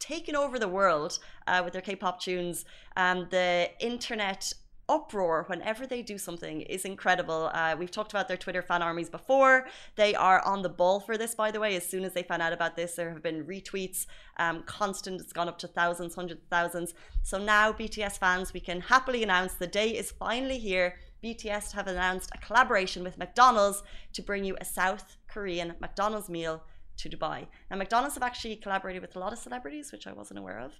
taken 0.00 0.34
over 0.34 0.58
the 0.58 0.68
world 0.68 1.18
uh, 1.46 1.62
with 1.64 1.72
their 1.72 1.82
K-pop 1.82 2.20
tunes. 2.20 2.64
Um, 2.96 3.28
the 3.30 3.70
internet 3.80 4.52
uproar 4.90 5.44
whenever 5.46 5.86
they 5.86 6.02
do 6.02 6.18
something 6.18 6.62
is 6.62 6.84
incredible. 6.84 7.48
Uh, 7.54 7.76
we've 7.78 7.92
talked 7.92 8.12
about 8.12 8.26
their 8.26 8.36
Twitter 8.36 8.60
fan 8.60 8.82
armies 8.82 9.08
before. 9.08 9.68
They 9.94 10.16
are 10.16 10.44
on 10.44 10.62
the 10.62 10.68
ball 10.68 10.98
for 10.98 11.16
this, 11.16 11.34
by 11.34 11.52
the 11.52 11.60
way. 11.60 11.76
As 11.76 11.86
soon 11.86 12.04
as 12.04 12.12
they 12.12 12.24
found 12.24 12.42
out 12.42 12.52
about 12.52 12.74
this, 12.74 12.96
there 12.96 13.10
have 13.10 13.22
been 13.22 13.44
retweets, 13.44 14.06
um, 14.38 14.64
constant. 14.64 15.20
It's 15.20 15.32
gone 15.32 15.48
up 15.48 15.58
to 15.60 15.68
thousands, 15.68 16.16
hundreds 16.16 16.42
of 16.42 16.48
thousands. 16.48 16.92
So 17.22 17.38
now, 17.38 17.72
BTS 17.72 18.18
fans, 18.18 18.52
we 18.52 18.60
can 18.60 18.80
happily 18.80 19.22
announce 19.22 19.54
the 19.54 19.68
day 19.68 19.96
is 19.96 20.10
finally 20.10 20.58
here. 20.58 20.96
BTS 21.22 21.72
have 21.72 21.86
announced 21.86 22.30
a 22.34 22.38
collaboration 22.38 23.04
with 23.04 23.16
McDonald's 23.16 23.84
to 24.14 24.22
bring 24.22 24.44
you 24.44 24.56
a 24.60 24.64
South 24.64 25.16
Korean 25.28 25.74
McDonald's 25.80 26.28
meal 26.28 26.64
to 27.00 27.08
Dubai. 27.08 27.46
Now, 27.70 27.76
McDonald's 27.76 28.14
have 28.14 28.22
actually 28.22 28.56
collaborated 28.56 29.02
with 29.02 29.16
a 29.16 29.18
lot 29.18 29.32
of 29.32 29.38
celebrities, 29.38 29.92
which 29.92 30.06
I 30.06 30.12
wasn't 30.12 30.38
aware 30.38 30.58
of. 30.58 30.72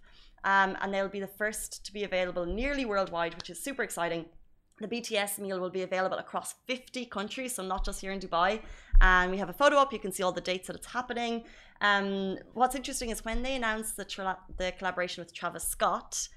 Um, 0.45 0.77
and 0.81 0.93
they'll 0.93 1.09
be 1.09 1.21
the 1.21 1.37
first 1.43 1.85
to 1.87 1.93
be 1.93 2.05
available 2.05 2.45
nearly 2.47 2.85
worldwide, 2.85 3.35
which 3.35 3.51
is 3.51 3.63
super 3.63 3.83
exciting. 3.83 4.27
The 4.81 4.89
BTS 4.89 5.39
meal 5.39 5.61
will 5.61 5.71
be 5.71 5.83
available 5.83 6.17
across 6.17 6.55
50 6.67 7.05
countries, 7.07 7.55
so 7.55 7.63
not 7.63 7.85
just 7.85 8.01
here 8.01 8.13
in 8.13 8.21
Dubai. 8.21 8.61
And 9.01 9.31
we 9.31 9.39
have 9.39 9.51
a 9.51 9.59
photo 9.63 9.77
up, 9.77 9.93
you 9.93 9.99
can 9.99 10.13
see 10.13 10.23
all 10.23 10.33
the 10.33 10.41
dates 10.41 10.67
that 10.69 10.77
it's 10.77 10.87
happening. 10.87 11.45
Um, 11.83 12.39
what's 12.55 12.75
interesting 12.75 13.11
is 13.11 13.25
when 13.25 13.43
they 13.43 13.57
announced 13.57 13.97
the, 13.97 14.05
tra- 14.05 14.39
the 14.57 14.73
collaboration 14.79 15.23
with 15.23 15.35
Travis 15.35 15.65
Scott, 15.65 16.29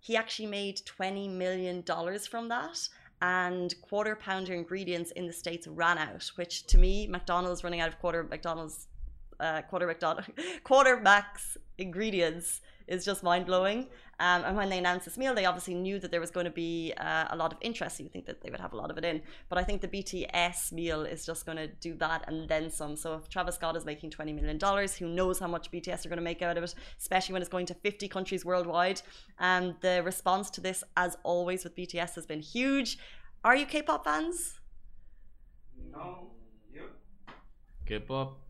he 0.00 0.16
actually 0.16 0.46
made 0.46 0.80
$20 0.98 1.30
million 1.30 1.82
from 2.30 2.48
that. 2.48 2.88
And 3.22 3.74
quarter 3.82 4.14
pounder 4.14 4.52
ingredients 4.52 5.10
in 5.12 5.26
the 5.26 5.32
States 5.32 5.66
ran 5.66 5.96
out, 5.98 6.30
which 6.36 6.66
to 6.66 6.78
me, 6.78 7.06
McDonald's 7.06 7.64
running 7.64 7.80
out 7.80 7.88
of 7.88 7.98
quarter 7.98 8.24
McDonald's, 8.24 8.88
uh, 9.40 9.62
quarter 9.62 9.86
McDonald's, 9.86 10.28
quarter 10.64 11.00
max 11.00 11.56
ingredients 11.78 12.60
is 12.86 13.04
just 13.04 13.22
mind 13.22 13.46
blowing. 13.46 13.88
Um, 14.18 14.44
and 14.44 14.56
when 14.56 14.70
they 14.70 14.78
announced 14.78 15.04
this 15.04 15.18
meal, 15.18 15.34
they 15.34 15.44
obviously 15.44 15.74
knew 15.74 15.98
that 15.98 16.10
there 16.10 16.20
was 16.20 16.30
going 16.30 16.46
to 16.46 16.52
be 16.52 16.94
uh, 16.96 17.26
a 17.28 17.36
lot 17.36 17.52
of 17.52 17.58
interest. 17.60 17.98
So 17.98 18.02
you 18.02 18.08
think 18.08 18.24
that 18.26 18.40
they 18.40 18.50
would 18.50 18.60
have 18.60 18.72
a 18.72 18.76
lot 18.76 18.90
of 18.90 18.96
it 18.96 19.04
in. 19.04 19.20
But 19.48 19.58
I 19.58 19.64
think 19.64 19.82
the 19.82 19.88
BTS 19.88 20.72
meal 20.72 21.02
is 21.02 21.26
just 21.26 21.44
going 21.44 21.58
to 21.58 21.66
do 21.66 21.94
that 21.96 22.24
and 22.26 22.48
then 22.48 22.70
some. 22.70 22.96
So 22.96 23.14
if 23.14 23.28
Travis 23.28 23.56
Scott 23.56 23.76
is 23.76 23.84
making 23.84 24.10
$20 24.10 24.34
million, 24.34 24.58
who 24.98 25.08
knows 25.08 25.38
how 25.38 25.48
much 25.48 25.70
BTS 25.70 26.06
are 26.06 26.08
going 26.08 26.18
to 26.18 26.22
make 26.24 26.40
out 26.40 26.56
of 26.56 26.64
it, 26.64 26.74
especially 26.98 27.34
when 27.34 27.42
it's 27.42 27.50
going 27.50 27.66
to 27.66 27.74
50 27.74 28.08
countries 28.08 28.44
worldwide. 28.44 29.02
And 29.38 29.74
the 29.80 30.02
response 30.02 30.48
to 30.50 30.60
this, 30.62 30.82
as 30.96 31.18
always 31.22 31.64
with 31.64 31.76
BTS, 31.76 32.14
has 32.14 32.24
been 32.24 32.40
huge. 32.40 32.98
Are 33.44 33.54
you 33.54 33.66
K 33.66 33.82
pop 33.82 34.04
fans? 34.04 34.60
No. 35.96 36.30
You? 36.72 36.84
K-pop. 37.86 38.28
Nah, 38.28 38.45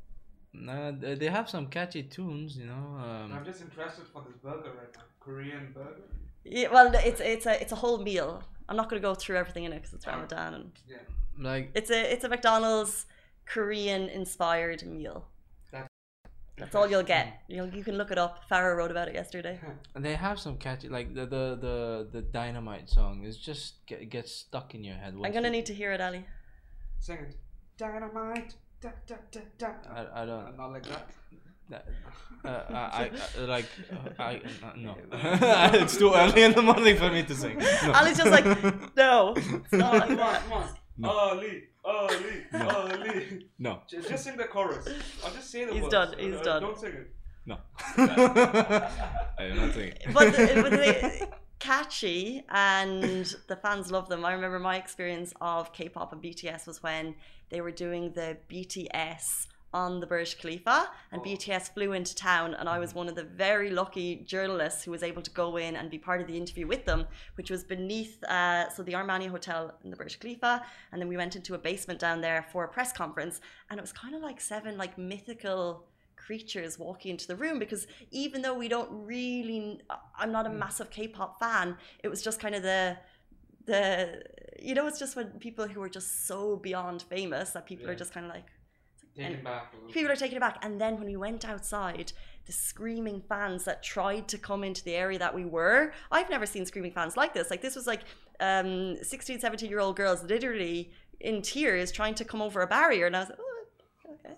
they 0.65 1.15
they 1.15 1.29
have 1.29 1.49
some 1.49 1.67
catchy 1.67 2.03
tunes, 2.03 2.57
you 2.57 2.67
know. 2.67 2.85
I'm 2.99 3.33
Um, 3.33 3.45
just 3.45 3.61
interested 3.63 4.07
for 4.13 4.23
this 4.27 4.37
burger 4.43 4.73
right 4.81 4.93
now. 4.97 5.03
Korean 5.21 5.73
burger. 5.75 6.03
Yeah, 6.45 6.69
well, 6.73 6.93
it's 6.95 7.21
it's 7.21 7.47
a 7.47 7.61
it's 7.63 7.73
a 7.73 7.77
whole 7.77 7.99
meal. 7.99 8.43
I'm 8.69 8.77
not 8.77 8.89
going 8.91 9.01
to 9.03 9.07
go 9.09 9.15
through 9.15 9.37
everything 9.37 9.65
in 9.65 9.73
it 9.73 9.77
because 9.81 9.95
it's 9.95 10.07
Ramadan, 10.07 10.55
and 10.55 10.73
Yeah. 10.89 10.99
like 11.39 11.71
it's 11.75 11.91
a 11.91 12.01
it's 12.13 12.25
a 12.25 12.29
McDonald's 12.29 13.07
Korean 13.45 14.03
inspired 14.09 14.83
meal. 14.85 15.19
That's 15.73 15.89
That's 16.59 16.75
all 16.75 16.87
you'll 16.91 17.03
get. 17.17 17.27
You 17.49 17.65
you 17.79 17.85
can 17.85 17.97
look 18.01 18.11
it 18.11 18.19
up. 18.19 18.33
Farah 18.51 18.75
wrote 18.79 18.91
about 18.91 19.09
it 19.09 19.15
yesterday. 19.15 19.61
And 19.95 20.05
they 20.07 20.15
have 20.15 20.39
some 20.39 20.57
catchy, 20.57 20.89
like 20.89 21.09
the 21.15 21.27
the 21.27 21.45
the, 21.67 21.77
the 22.15 22.23
dynamite 22.23 22.89
song 22.89 23.25
is 23.25 23.37
just 23.37 23.85
get, 23.87 24.09
gets 24.11 24.33
stuck 24.33 24.75
in 24.75 24.83
your 24.85 24.97
head. 25.03 25.13
I'm 25.15 25.33
gonna 25.33 25.49
you- 25.49 25.51
need 25.59 25.67
to 25.67 25.75
hear 25.75 25.93
it, 25.93 26.01
Ali. 26.01 26.25
Sing 26.99 27.19
it. 27.19 27.37
Dynamite. 27.77 28.55
Da, 28.87 28.93
da, 29.09 29.17
da, 29.33 29.41
da. 29.59 29.69
I, 29.95 30.01
I 30.01 30.23
Uh, 30.23 30.27
don't. 30.27 30.57
not 30.57 30.73
like 30.73 30.87
that. 30.87 31.09
That, 31.71 31.85
uh, 32.45 32.63
I, 32.71 33.11
I, 33.11 33.11
I 33.39 33.41
like 33.47 33.65
uh, 33.91 34.23
I 34.23 34.37
uh, 34.63 34.73
no. 34.77 34.95
it's 35.83 35.97
too 35.97 36.13
early 36.15 36.43
in 36.45 36.53
the 36.53 36.63
morning 36.63 36.97
for 36.97 37.11
me 37.11 37.25
to 37.25 37.35
sing. 37.35 37.59
No. 37.59 37.93
Ali's 37.93 38.17
just 38.19 38.31
like, 38.31 38.45
no, 38.97 39.35
it's 39.37 39.73
not 39.73 39.95
like 39.95 40.09
Come 40.17 40.21
on, 40.21 40.35
come 40.43 40.53
on. 40.53 40.69
No. 40.99 41.09
Ali, 41.11 41.65
Ali, 41.85 42.45
No. 42.53 42.69
Ali. 42.69 43.47
No. 43.59 43.81
Just, 43.91 44.09
just 44.09 44.23
sing 44.25 44.37
the 44.37 44.45
chorus. 44.45 44.87
I'll 45.25 45.33
just 45.33 45.51
say 45.51 45.65
the 45.65 45.73
He's 45.73 45.83
words. 45.83 45.93
done, 45.93 46.15
he's 46.19 46.35
Uh, 46.37 46.43
done. 46.45 46.63
Don't 46.63 46.79
sing 46.79 46.93
it. 46.93 47.11
No. 47.47 47.57
I 47.99 49.45
am 49.51 49.57
not 49.57 49.75
singing. 49.75 49.95
but, 50.13 50.33
the, 50.33 50.61
but 50.63 50.71
they 50.71 51.23
catchy 51.59 52.45
and 52.51 53.37
the 53.49 53.57
fans 53.57 53.91
love 53.91 54.09
them. 54.09 54.25
I 54.25 54.33
remember 54.33 54.59
my 54.59 54.77
experience 54.77 55.33
of 55.41 55.73
K-pop 55.73 56.13
and 56.13 56.23
BTS 56.23 56.67
was 56.67 56.83
when 56.83 57.15
they 57.51 57.61
were 57.61 57.71
doing 57.71 58.13
the 58.13 58.37
BTS 58.51 59.47
on 59.75 60.01
the 60.01 60.07
Burj 60.07 60.39
Khalifa 60.39 60.89
and 61.13 61.21
Oh. 61.21 61.25
BTS 61.25 61.75
flew 61.75 61.93
into 61.93 62.15
town 62.15 62.55
and 62.55 62.69
I 62.69 62.79
was 62.79 62.95
one 62.95 63.09
of 63.09 63.15
the 63.15 63.25
very 63.25 63.69
lucky 63.71 64.17
journalists 64.25 64.85
who 64.85 64.91
was 64.91 65.03
able 65.03 65.23
to 65.23 65.31
go 65.31 65.57
in 65.57 65.77
and 65.77 65.91
be 65.91 65.99
part 65.99 66.21
of 66.21 66.27
the 66.27 66.37
interview 66.37 66.67
with 66.67 66.85
them 66.87 67.07
which 67.35 67.51
was 67.51 67.63
beneath 67.65 68.23
uh, 68.25 68.71
so 68.71 68.83
the 68.83 68.93
Armani 68.93 69.29
Hotel 69.29 69.75
in 69.85 69.91
the 69.91 69.97
Burj 69.97 70.19
Khalifa 70.19 70.65
and 70.93 71.01
then 71.01 71.09
we 71.09 71.17
went 71.17 71.37
into 71.37 71.55
a 71.55 71.59
basement 71.59 72.01
down 72.01 72.21
there 72.21 72.47
for 72.53 72.65
a 72.65 72.69
press 72.69 72.93
conference 72.93 73.41
and 73.69 73.79
it 73.79 73.83
was 73.83 73.93
kind 73.93 74.15
of 74.15 74.23
like 74.23 74.41
seven 74.41 74.79
like 74.79 74.97
mythical 74.97 75.85
creatures 76.27 76.79
walking 76.79 77.13
into 77.13 77.27
the 77.27 77.37
room 77.37 77.59
because 77.59 77.87
even 78.11 78.43
though 78.43 78.55
we 78.55 78.69
don't 78.69 78.91
really 79.07 79.81
I'm 80.19 80.33
not 80.33 80.47
a 80.47 80.51
massive 80.51 80.91
K-pop 80.91 81.39
fan 81.39 81.77
it 82.03 82.09
was 82.09 82.21
just 82.23 82.41
kind 82.41 82.55
of 82.55 82.63
the 82.63 82.97
the 83.67 84.23
you 84.61 84.75
know 84.75 84.87
it's 84.87 84.99
just 84.99 85.15
when 85.17 85.29
people 85.47 85.67
who 85.69 85.81
are 85.83 85.89
just 85.89 86.27
so 86.27 86.57
beyond 86.57 87.03
famous 87.03 87.51
that 87.51 87.65
people 87.67 87.89
are 87.91 87.95
just 87.95 88.13
kind 88.13 88.27
of 88.27 88.33
like 88.33 88.47
And 89.19 89.35
it 89.35 89.45
back. 89.45 89.73
people 89.93 90.11
are 90.11 90.17
taken 90.25 90.37
aback 90.37 90.57
and 90.65 90.81
then 90.81 90.93
when 90.99 91.07
we 91.13 91.17
went 91.17 91.43
outside 91.53 92.13
the 92.47 92.53
screaming 92.53 93.21
fans 93.29 93.65
that 93.65 93.83
tried 93.83 94.25
to 94.33 94.39
come 94.49 94.63
into 94.69 94.83
the 94.89 94.95
area 94.95 95.19
that 95.25 95.35
we 95.35 95.45
were 95.45 95.93
I've 96.11 96.31
never 96.31 96.47
seen 96.47 96.65
screaming 96.67 96.93
fans 96.99 97.17
like 97.17 97.33
this. 97.35 97.51
Like 97.53 97.63
this 97.67 97.77
was 97.81 97.87
like 97.93 98.03
um 98.41 98.97
16 99.03 99.41
17 99.41 99.69
year 99.71 99.81
old 99.81 99.97
girls 99.97 100.21
literally 100.35 100.93
in 101.21 101.37
tears 101.43 101.89
trying 101.93 102.15
to 102.21 102.25
come 102.25 102.43
over 102.47 102.61
a 102.63 102.67
barrier. 102.67 103.07
And 103.07 103.17
I 103.17 103.21
was 103.21 103.31
like 103.31 103.39
oh, 103.41 104.15
okay 104.15 104.35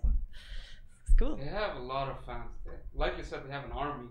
cool 1.19 1.35
They 1.35 1.45
have 1.45 1.75
a 1.75 1.79
lot 1.79 2.07
of 2.09 2.17
fans 2.25 2.55
there. 2.65 2.81
Like 2.95 3.13
you 3.17 3.23
said, 3.23 3.39
they 3.45 3.51
have 3.51 3.65
an 3.65 3.73
army. 3.73 4.07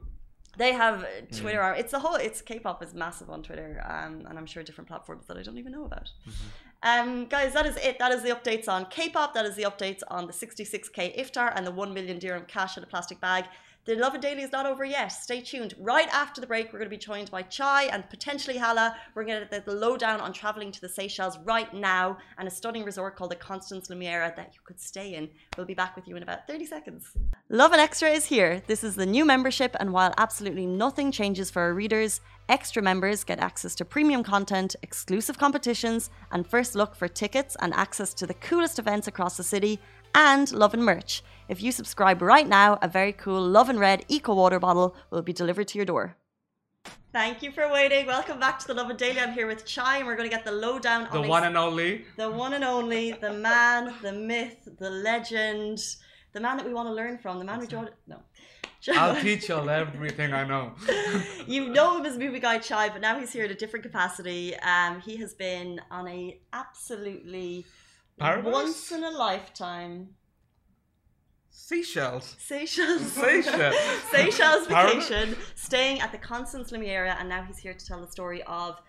They 0.57 0.73
have 0.73 1.05
uh, 1.05 1.07
Twitter. 1.41 1.61
arm 1.61 1.77
It's 1.79 1.93
the 1.93 2.00
whole. 2.00 2.17
It's 2.17 2.41
K-pop 2.41 2.83
is 2.83 2.93
massive 2.95 3.31
on 3.31 3.43
Twitter, 3.43 3.71
um, 3.88 4.27
and 4.29 4.38
I'm 4.38 4.47
sure 4.47 4.62
different 4.62 4.88
platforms 4.88 5.27
that 5.27 5.37
I 5.37 5.43
don't 5.43 5.59
even 5.59 5.73
know 5.73 5.85
about. 5.85 6.11
Um, 6.83 7.27
guys, 7.27 7.53
that 7.55 7.67
is 7.67 7.77
it. 7.77 7.99
That 7.99 8.12
is 8.12 8.23
the 8.23 8.31
updates 8.31 8.69
on 8.69 8.87
K-pop. 8.87 9.35
That 9.35 9.47
is 9.47 9.57
the 9.57 9.65
updates 9.65 10.03
on 10.09 10.27
the 10.27 10.33
66k 10.33 11.19
iftar 11.23 11.53
and 11.55 11.67
the 11.67 11.71
1 11.71 11.95
million 11.95 12.19
dirham 12.19 12.45
cash 12.47 12.77
in 12.77 12.83
a 12.83 12.87
plastic 12.87 13.21
bag. 13.21 13.45
The 13.88 13.97
Lovin 13.97 14.21
Daily 14.21 14.42
is 14.42 14.52
not 14.52 14.66
over 14.66 14.85
yet. 14.85 15.09
Stay 15.09 15.40
tuned. 15.40 15.73
Right 15.78 16.09
after 16.09 16.42
the 16.42 16.47
break, 16.47 16.66
we're 16.66 16.78
going 16.78 16.90
to 16.90 16.95
be 16.95 16.99
joined 16.99 17.30
by 17.30 17.40
Chai 17.40 17.85
and 17.85 18.07
potentially 18.11 18.59
Hala. 18.59 18.95
We're 19.14 19.25
going 19.25 19.40
to 19.40 19.49
get 19.49 19.64
the 19.64 19.73
lowdown 19.73 20.21
on 20.21 20.35
traveling 20.35 20.71
to 20.73 20.80
the 20.83 20.90
Seychelles 20.90 21.38
right 21.38 21.73
now 21.73 22.18
and 22.37 22.47
a 22.47 22.50
stunning 22.50 22.85
resort 22.85 23.16
called 23.16 23.30
the 23.30 23.37
Constance 23.37 23.88
Lemuria 23.88 24.35
that 24.37 24.52
you 24.52 24.61
could 24.62 24.78
stay 24.78 25.14
in. 25.14 25.30
We'll 25.57 25.64
be 25.64 25.73
back 25.73 25.97
with 25.97 26.07
you 26.07 26.16
in 26.16 26.23
about 26.23 26.47
30 26.47 26.66
seconds. 26.66 27.12
Lovin 27.49 27.80
Extra 27.80 28.11
is 28.11 28.26
here. 28.26 28.62
This 28.66 28.85
is 28.85 28.95
the 28.95 29.07
new 29.07 29.25
membership, 29.25 29.75
and 29.80 29.90
while 29.90 30.12
absolutely 30.18 30.66
nothing 30.66 31.11
changes 31.11 31.50
for 31.50 31.62
our 31.62 31.73
readers, 31.73 32.21
extra 32.50 32.83
members 32.83 33.25
get 33.25 33.38
access 33.38 33.75
to 33.76 33.87
premium 33.87 34.23
content, 34.23 34.76
exclusive 34.83 35.38
competitions, 35.38 36.11
and 36.30 36.47
first 36.47 36.75
look 36.75 36.95
for 36.95 37.09
tickets 37.09 37.57
and 37.61 37.73
access 37.73 38.12
to 38.12 38.26
the 38.26 38.35
coolest 38.35 38.78
events 38.78 39.09
across 39.09 39.38
the 39.38 39.42
city, 39.42 39.80
and 40.14 40.52
Lovin 40.52 40.83
merch. 40.83 41.23
If 41.49 41.62
you 41.62 41.73
subscribe 41.73 42.21
right 42.21 42.47
now, 42.47 42.78
a 42.83 42.88
very 42.88 43.11
cool 43.11 43.40
Lovin 43.40 43.78
Red 43.78 44.05
Eco 44.09 44.35
Water 44.35 44.61
bottle 44.61 44.95
will 45.11 45.23
be 45.23 45.33
delivered 45.33 45.67
to 45.69 45.78
your 45.78 45.87
door. 45.87 46.14
Thank 47.11 47.43
you 47.43 47.50
for 47.52 47.73
waiting. 47.73 48.05
Welcome 48.05 48.38
back 48.38 48.59
to 48.59 48.67
the 48.67 48.75
Lovin 48.75 48.99
Daily. 48.99 49.19
I'm 49.19 49.33
here 49.33 49.47
with 49.47 49.64
Chai, 49.64 49.97
and 49.97 50.07
we're 50.07 50.14
going 50.14 50.28
to 50.28 50.37
get 50.37 50.45
the 50.45 50.52
lowdown 50.52 51.07
on 51.07 51.23
the 51.23 51.26
one 51.26 51.45
and 51.45 51.57
only. 51.57 52.05
the 52.19 52.31
one 52.31 52.52
and 52.52 52.64
only, 52.64 53.12
the 53.12 53.33
man, 53.33 53.95
the 54.02 54.12
myth, 54.12 54.69
the 54.78 54.90
legend, 54.90 55.78
the 56.35 56.40
man 56.40 56.59
that 56.59 56.67
we 56.67 56.75
want 56.75 56.87
to 56.87 56.93
learn 56.93 57.17
from, 57.17 57.38
the 57.38 57.47
man 57.47 57.61
we 57.61 57.67
draw. 57.67 57.87
No. 58.07 58.19
I'll 58.93 59.19
teach 59.23 59.49
y'all 59.49 59.71
everything 59.71 60.35
I 60.35 60.47
know. 60.47 60.75
you 61.47 61.71
know 61.71 61.97
him 61.97 62.05
as 62.05 62.19
movie 62.19 62.40
guy 62.40 62.59
Chai, 62.59 62.90
but 62.90 63.00
now 63.00 63.19
he's 63.19 63.33
here 63.33 63.47
in 63.47 63.50
a 63.50 63.55
different 63.55 63.85
capacity. 63.85 64.55
Um, 64.57 65.00
he 65.00 65.17
has 65.17 65.33
been 65.33 65.81
on 65.90 66.07
a 66.09 66.43
absolutely 66.52 67.64
Paradise? 68.19 68.52
once 68.52 68.93
in 68.93 69.02
a 69.02 69.11
lifetime 69.11 70.11
Seashells. 71.62 72.37
Seychelles 72.38 73.03
Seychelles. 73.12 73.75
Seychelles 74.12 74.67
vacation, 74.69 75.37
staying 75.57 76.00
at 76.00 76.12
the 76.12 76.19
Constance 76.19 76.71
Lemuria, 76.71 77.17
and 77.19 77.29
now 77.29 77.43
he's 77.43 77.59
here 77.59 77.75
to 77.75 77.85
tell 77.85 78.00
the 78.00 78.07
story 78.11 78.43
of 78.45 78.81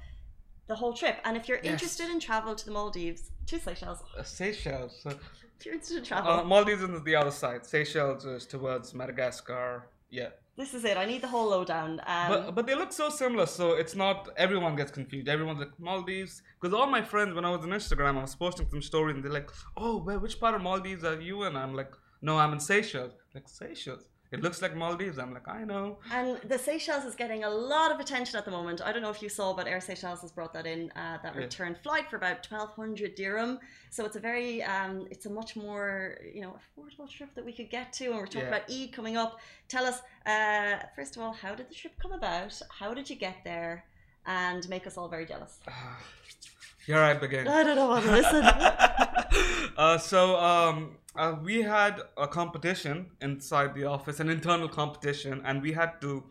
the 0.68 0.76
whole 0.76 0.94
trip. 0.94 1.18
And 1.26 1.36
if 1.36 1.48
you're 1.48 1.58
Yes. 1.64 1.74
interested 1.74 2.08
in 2.10 2.20
travel 2.20 2.54
to 2.56 2.64
the 2.66 2.72
Maldives, 2.72 3.32
to 3.48 3.60
Seychelles, 3.60 4.02
Uh, 4.18 4.22
Seychelles. 4.24 5.04
Uh, 5.04 5.14
if 5.58 5.66
you're 5.66 5.74
interested 5.74 5.98
in 5.98 6.04
travel, 6.04 6.32
Uh, 6.32 6.44
Maldives 6.44 6.84
is 6.84 7.02
the 7.04 7.16
other 7.16 7.32
side. 7.32 7.66
Seychelles 7.66 8.24
is 8.26 8.46
towards 8.46 8.94
Madagascar. 8.94 9.88
Yeah. 10.12 10.30
this 10.56 10.74
is 10.74 10.84
it. 10.84 10.98
I 10.98 11.06
need 11.06 11.22
the 11.22 11.28
whole 11.36 11.50
lowdown. 11.56 11.92
Um, 12.06 12.28
But 12.32 12.42
but 12.56 12.64
they 12.68 12.76
look 12.76 12.92
so 12.92 13.10
similar, 13.10 13.46
so 13.60 13.66
it's 13.82 13.96
not 13.96 14.18
everyone 14.46 14.76
gets 14.76 14.92
confused. 14.92 15.28
Everyone's 15.36 15.60
like 15.66 15.76
Maldives, 15.80 16.34
because 16.60 16.74
all 16.78 16.88
my 16.98 17.02
friends 17.12 17.32
when 17.36 17.46
I 17.46 17.52
was 17.56 17.62
on 17.68 17.72
Instagram, 17.80 18.14
I 18.18 18.22
was 18.28 18.36
posting 18.36 18.68
some 18.70 18.82
stories, 18.92 19.16
and 19.16 19.24
they're 19.24 19.38
like, 19.42 19.50
"Oh, 19.84 19.96
where 20.06 20.20
which 20.20 20.38
part 20.44 20.54
of 20.58 20.62
Maldives 20.70 21.04
are 21.10 21.20
you 21.30 21.36
in?" 21.48 21.56
I'm 21.64 21.74
like, 21.82 21.94
"No, 22.22 22.38
I'm 22.38 22.54
in 22.54 22.60
Seychelles." 22.60 23.14
Like 23.34 23.48
Seychelles, 23.48 24.04
it 24.32 24.42
looks 24.42 24.62
like 24.62 24.76
Maldives. 24.76 25.18
I'm 25.20 25.34
like, 25.34 25.48
"I 25.48 25.64
know." 25.64 26.00
And 26.12 26.38
the 26.48 26.58
Seychelles 26.58 27.06
is 27.06 27.16
getting 27.16 27.44
a 27.44 27.50
lot 27.50 27.92
of 27.92 28.00
attention 28.00 28.38
at 28.38 28.46
the 28.46 28.52
moment. 28.52 28.82
I 28.84 28.92
don't 28.92 29.02
know 29.02 29.10
if 29.10 29.22
you 29.22 29.30
saw, 29.30 29.54
but 29.54 29.68
Air 29.68 29.82
Seychelles 29.82 30.22
has 30.22 30.32
brought 30.32 30.54
that 30.54 30.66
in, 30.66 30.92
uh, 30.96 31.18
that 31.24 31.34
Yeah. 31.36 31.42
return 31.42 31.76
flight 31.76 32.10
for 32.10 32.16
about 32.18 32.44
1200 32.44 33.16
dirham. 33.16 33.60
So 33.92 34.06
it's 34.06 34.16
a 34.16 34.20
very, 34.20 34.64
um, 34.64 35.08
it's 35.12 35.26
a 35.26 35.30
much 35.30 35.56
more, 35.56 36.18
you 36.34 36.42
know, 36.42 36.58
affordable 36.60 37.10
trip 37.10 37.34
that 37.36 37.46
we 37.46 37.54
could 37.54 37.70
get 37.70 37.94
to. 37.94 38.06
And 38.08 38.16
we're 38.18 38.26
talking 38.28 38.42
Yeah. 38.42 38.56
about 38.56 38.70
Eid 38.72 38.92
coming 38.94 39.18
up. 39.18 39.40
Tell 39.68 39.86
us, 39.86 40.02
uh, 40.26 40.78
first 40.96 41.16
of 41.16 41.22
all, 41.24 41.34
how 41.34 41.56
did 41.56 41.70
the 41.70 41.76
trip 41.76 41.94
come 42.02 42.12
about? 42.12 42.60
How 42.80 42.94
did 42.94 43.10
you 43.10 43.16
get 43.16 43.38
there? 43.44 43.86
And 44.26 44.68
make 44.70 44.86
us 44.86 44.96
all 44.98 45.08
very 45.08 45.26
jealous. 45.26 45.60
Here 46.86 47.00
I 47.00 47.14
begin. 47.14 47.48
I 47.48 47.64
don't 47.64 47.76
know 47.76 47.88
what 47.88 48.04
to 48.04 48.12
listen. 48.12 48.44
uh, 49.78 49.98
so 49.98 50.36
um, 50.38 50.98
uh, 51.20 51.36
we 51.44 51.62
had 51.62 52.02
a 52.18 52.28
competition 52.28 53.12
inside 53.22 53.76
the 53.76 53.86
office, 53.86 54.20
an 54.20 54.30
internal 54.30 54.70
competition, 54.70 55.42
and 55.46 55.62
we 55.62 55.74
had 55.74 56.00
to 56.02 56.24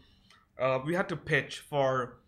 uh, 0.58 0.78
we 0.84 0.94
had 0.94 1.08
to 1.08 1.16
pitch 1.16 1.60
for 1.70 2.18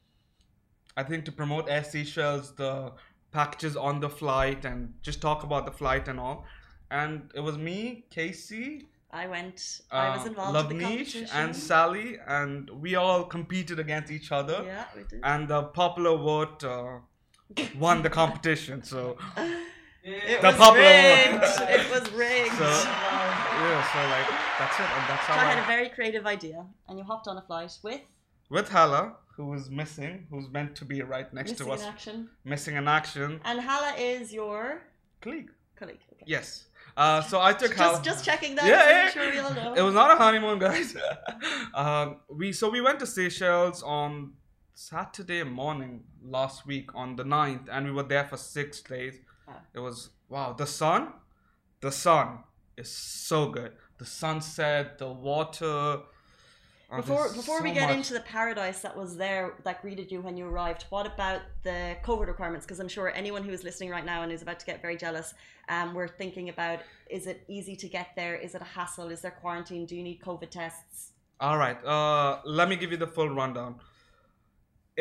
I 0.97 1.03
think 1.03 1.25
to 1.25 1.33
promote 1.33 1.69
Air 1.69 1.85
Seychelles 1.85 2.55
the 2.57 2.93
packages 3.33 3.77
on 3.77 4.01
the 4.01 4.11
flight 4.11 4.65
and 4.65 4.93
just 5.03 5.21
talk 5.21 5.43
about 5.43 5.65
the 5.65 5.73
flight 5.73 6.09
and 6.09 6.21
all. 6.21 6.45
And 6.91 7.31
it 7.35 7.41
was 7.41 7.57
me, 7.57 8.05
Casey, 8.11 8.89
I 9.13 9.27
went, 9.27 9.81
I 9.91 10.17
was 10.17 10.27
uh, 10.27 10.29
involved 10.31 10.73
in 10.73 10.79
the 10.79 10.85
competition. 10.85 11.29
and 11.33 11.55
Sally, 11.55 12.19
and 12.27 12.71
we 12.71 12.95
all 12.95 13.25
competed 13.25 13.79
against 13.81 14.11
each 14.13 14.31
other. 14.31 14.63
yeah, 14.65 14.85
we 14.95 15.03
did. 15.05 15.21
And 15.25 15.49
the 15.49 15.63
popular 15.65 16.17
vote 16.17 16.63
uh, 16.63 16.99
won 17.79 18.03
the 18.03 18.11
competition. 18.11 18.83
So 18.85 19.17
It 20.03 20.41
the 20.41 20.49
was 20.49 20.57
popular 20.57 20.87
rigged. 20.87 21.45
vote. 21.45 21.69
it 21.79 21.91
was 21.91 22.13
rigged. 22.13 22.55
So 22.57 22.65
yeah, 22.65 23.93
so 23.93 23.99
like 24.15 24.29
that's 24.59 24.77
it, 24.81 24.91
and 24.97 25.05
that's 25.11 25.25
how 25.27 25.35
So 25.35 25.41
I 25.41 25.45
had 25.45 25.59
I, 25.59 25.63
a 25.63 25.67
very 25.67 25.89
creative 25.91 26.27
idea, 26.27 26.65
and 26.89 26.99
you 26.99 27.05
hopped 27.05 27.29
on 27.29 27.37
a 27.37 27.43
flight 27.43 27.77
with 27.83 28.01
with 28.49 28.69
Hala, 28.71 29.15
who 29.37 29.53
is 29.55 29.69
missing, 29.71 30.27
who's 30.31 30.49
meant 30.49 30.75
to 30.77 30.85
be 30.85 31.03
right 31.03 31.33
next 31.35 31.53
Missing 31.53 31.67
to 31.67 31.73
us, 31.73 31.81
Missing 31.81 31.87
in 31.89 31.95
action. 31.95 32.29
missing 32.45 32.77
in 32.77 32.89
action. 32.89 33.41
And 33.45 33.61
Hala 33.61 33.95
is 33.99 34.33
your 34.33 34.83
Colleague. 35.21 35.51
colleague. 35.77 36.01
Okay. 36.15 36.25
Yes. 36.27 36.65
Uh, 36.97 37.21
so 37.23 37.41
I 37.41 37.53
took 37.53 37.75
Hala. 37.77 37.93
Just, 37.99 38.05
just 38.05 38.25
checking 38.25 38.55
that. 38.57 38.65
Yeah, 38.67 38.89
yeah. 38.91 39.11
sure 39.11 39.31
we 39.31 39.39
all 39.39 39.55
know. 39.55 39.75
It 39.75 39.83
was 39.83 39.95
not 39.95 40.11
a 40.11 40.17
honeymoon, 40.17 40.59
guys. 40.59 40.97
um, 41.75 42.17
we 42.29 42.53
so 42.53 42.71
we 42.71 42.81
went 42.81 42.99
to 43.01 43.07
Seychelles 43.07 43.83
on 43.83 44.33
Saturday 44.75 45.43
morning 45.45 46.03
last 46.25 46.67
week 46.67 46.89
on 46.95 47.17
the 47.17 47.25
9th, 47.25 47.69
and 47.71 47.85
we 47.87 47.93
were 47.93 48.03
there 48.03 48.25
for 48.25 48.37
six 48.39 48.81
days. 48.81 49.15
It 49.75 49.81
was 49.81 50.11
wow. 50.29 50.53
The 50.53 50.67
sun, 50.67 51.13
the 51.81 51.93
sun 51.93 52.39
is 52.77 52.91
so 52.91 53.49
good. 53.49 53.73
The 53.99 54.07
sunset, 54.07 54.99
the 54.99 55.11
water. 55.13 55.67
oh, 55.67 56.97
Before 56.97 57.33
before 57.33 57.63
we 57.63 57.73
get 57.73 57.89
much. 57.89 57.97
into 57.99 58.15
the 58.15 58.21
paradise 58.21 58.81
that 58.83 58.97
was 58.97 59.17
there 59.17 59.55
that 59.65 59.83
greeted 59.83 60.11
you 60.11 60.21
when 60.23 60.37
you 60.37 60.47
arrived, 60.47 60.87
what 60.91 61.07
about 61.07 61.43
the 61.63 61.97
COVID 62.05 62.27
requirements? 62.27 62.67
Because 62.67 62.81
I'm 62.81 62.89
sure 62.89 63.13
anyone 63.15 63.43
who 63.45 63.53
is 63.53 63.63
listening 63.63 63.91
right 63.91 64.05
now 64.05 64.23
and 64.23 64.33
is 64.33 64.43
about 64.43 64.59
to 64.61 64.67
get 64.67 64.81
very 64.83 64.97
jealous, 64.97 65.35
um, 65.69 65.95
we're 65.95 66.09
thinking 66.09 66.49
about: 66.49 66.81
is 67.09 67.27
it 67.27 67.45
easy 67.49 67.77
to 67.77 67.89
get 67.89 68.09
there? 68.17 68.35
Is 68.37 68.55
it 68.55 68.63
a 68.63 68.65
hassle? 68.77 69.09
Is 69.11 69.21
there 69.21 69.31
quarantine? 69.33 69.87
Do 69.87 69.95
you 69.97 70.03
need 70.03 70.21
COVID 70.21 70.51
tests? 70.51 71.13
All 71.41 71.57
right. 71.57 71.83
Uh, 71.85 72.41
let 72.45 72.69
me 72.69 72.77
give 72.77 72.91
you 72.91 72.99
the 72.99 73.07
full 73.07 73.29
rundown. 73.31 73.77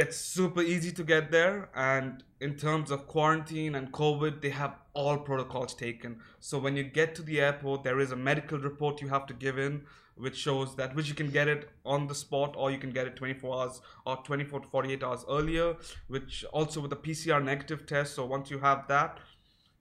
It's 0.02 0.16
super 0.16 0.62
easy 0.62 0.94
to 0.94 1.04
get 1.04 1.30
there, 1.30 1.68
and 1.76 2.24
in 2.40 2.56
terms 2.56 2.90
of 2.90 3.06
quarantine 3.06 3.76
and 3.76 3.92
COVID, 3.92 4.40
they 4.40 4.50
have 4.52 4.76
all 4.94 5.18
protocols 5.18 5.74
taken. 5.74 6.22
So 6.40 6.58
when 6.58 6.78
you 6.78 6.86
get 6.86 7.16
to 7.16 7.22
the 7.22 7.42
airport, 7.42 7.84
there 7.84 8.00
is 8.00 8.14
a 8.14 8.16
medical 8.16 8.58
report 8.60 9.02
you 9.02 9.10
have 9.10 9.26
to 9.26 9.34
give 9.34 9.60
in, 9.60 9.82
which 10.16 10.38
shows 10.38 10.74
that 10.78 10.96
which 10.96 11.10
you 11.10 11.16
can 11.16 11.32
get 11.32 11.50
it 11.50 11.68
on 11.86 12.08
the 12.08 12.16
spot, 12.16 12.56
or 12.58 12.72
you 12.72 12.78
can 12.78 12.92
get 12.92 13.08
it 13.08 13.18
24 13.18 13.54
hours 13.54 13.82
or 14.06 14.16
24 14.24 14.62
to 14.62 14.68
48 14.70 15.04
hours 15.04 15.26
earlier. 15.30 15.76
Which 16.08 16.46
also 16.54 16.80
with 16.80 16.94
a 16.94 17.02
PCR 17.08 17.44
negative 17.44 17.86
test. 17.86 18.16
So 18.16 18.26
once 18.26 18.50
you 18.50 18.60
have 18.60 18.88
that, 18.88 19.18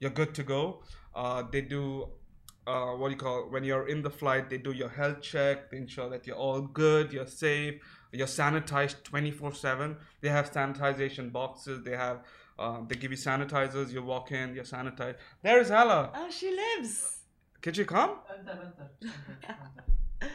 you're 0.00 0.10
good 0.10 0.34
to 0.34 0.42
go. 0.42 0.82
Uh, 1.14 1.44
they 1.48 1.60
do 1.60 2.08
uh, 2.66 2.90
what 2.96 3.08
do 3.08 3.12
you 3.12 3.18
call 3.18 3.48
when 3.50 3.64
you're 3.64 3.88
in 3.88 4.02
the 4.02 4.10
flight 4.10 4.50
they 4.50 4.58
do 4.58 4.72
your 4.72 4.90
health 4.90 5.22
check 5.22 5.70
they 5.70 5.78
ensure 5.78 6.10
that 6.10 6.26
you're 6.26 6.36
all 6.36 6.60
good 6.60 7.12
you're 7.12 7.26
safe 7.26 7.80
you're 8.12 8.26
sanitized 8.26 9.02
24 9.04 9.52
7 9.54 9.96
they 10.20 10.28
have 10.28 10.50
sanitization 10.50 11.30
boxes 11.32 11.82
they 11.84 11.96
have 11.96 12.22
uh, 12.58 12.80
they 12.88 12.94
give 12.96 13.10
you 13.10 13.16
sanitizers 13.16 13.92
you 13.92 14.02
walk 14.02 14.32
in 14.32 14.54
you're 14.54 14.64
sanitized 14.64 15.16
there's 15.42 15.70
Ella 15.70 16.10
Oh, 16.14 16.30
she 16.30 16.50
lives. 16.54 17.18
could 17.62 17.76
you 17.76 17.84
come 17.84 18.12
back. 20.20 20.28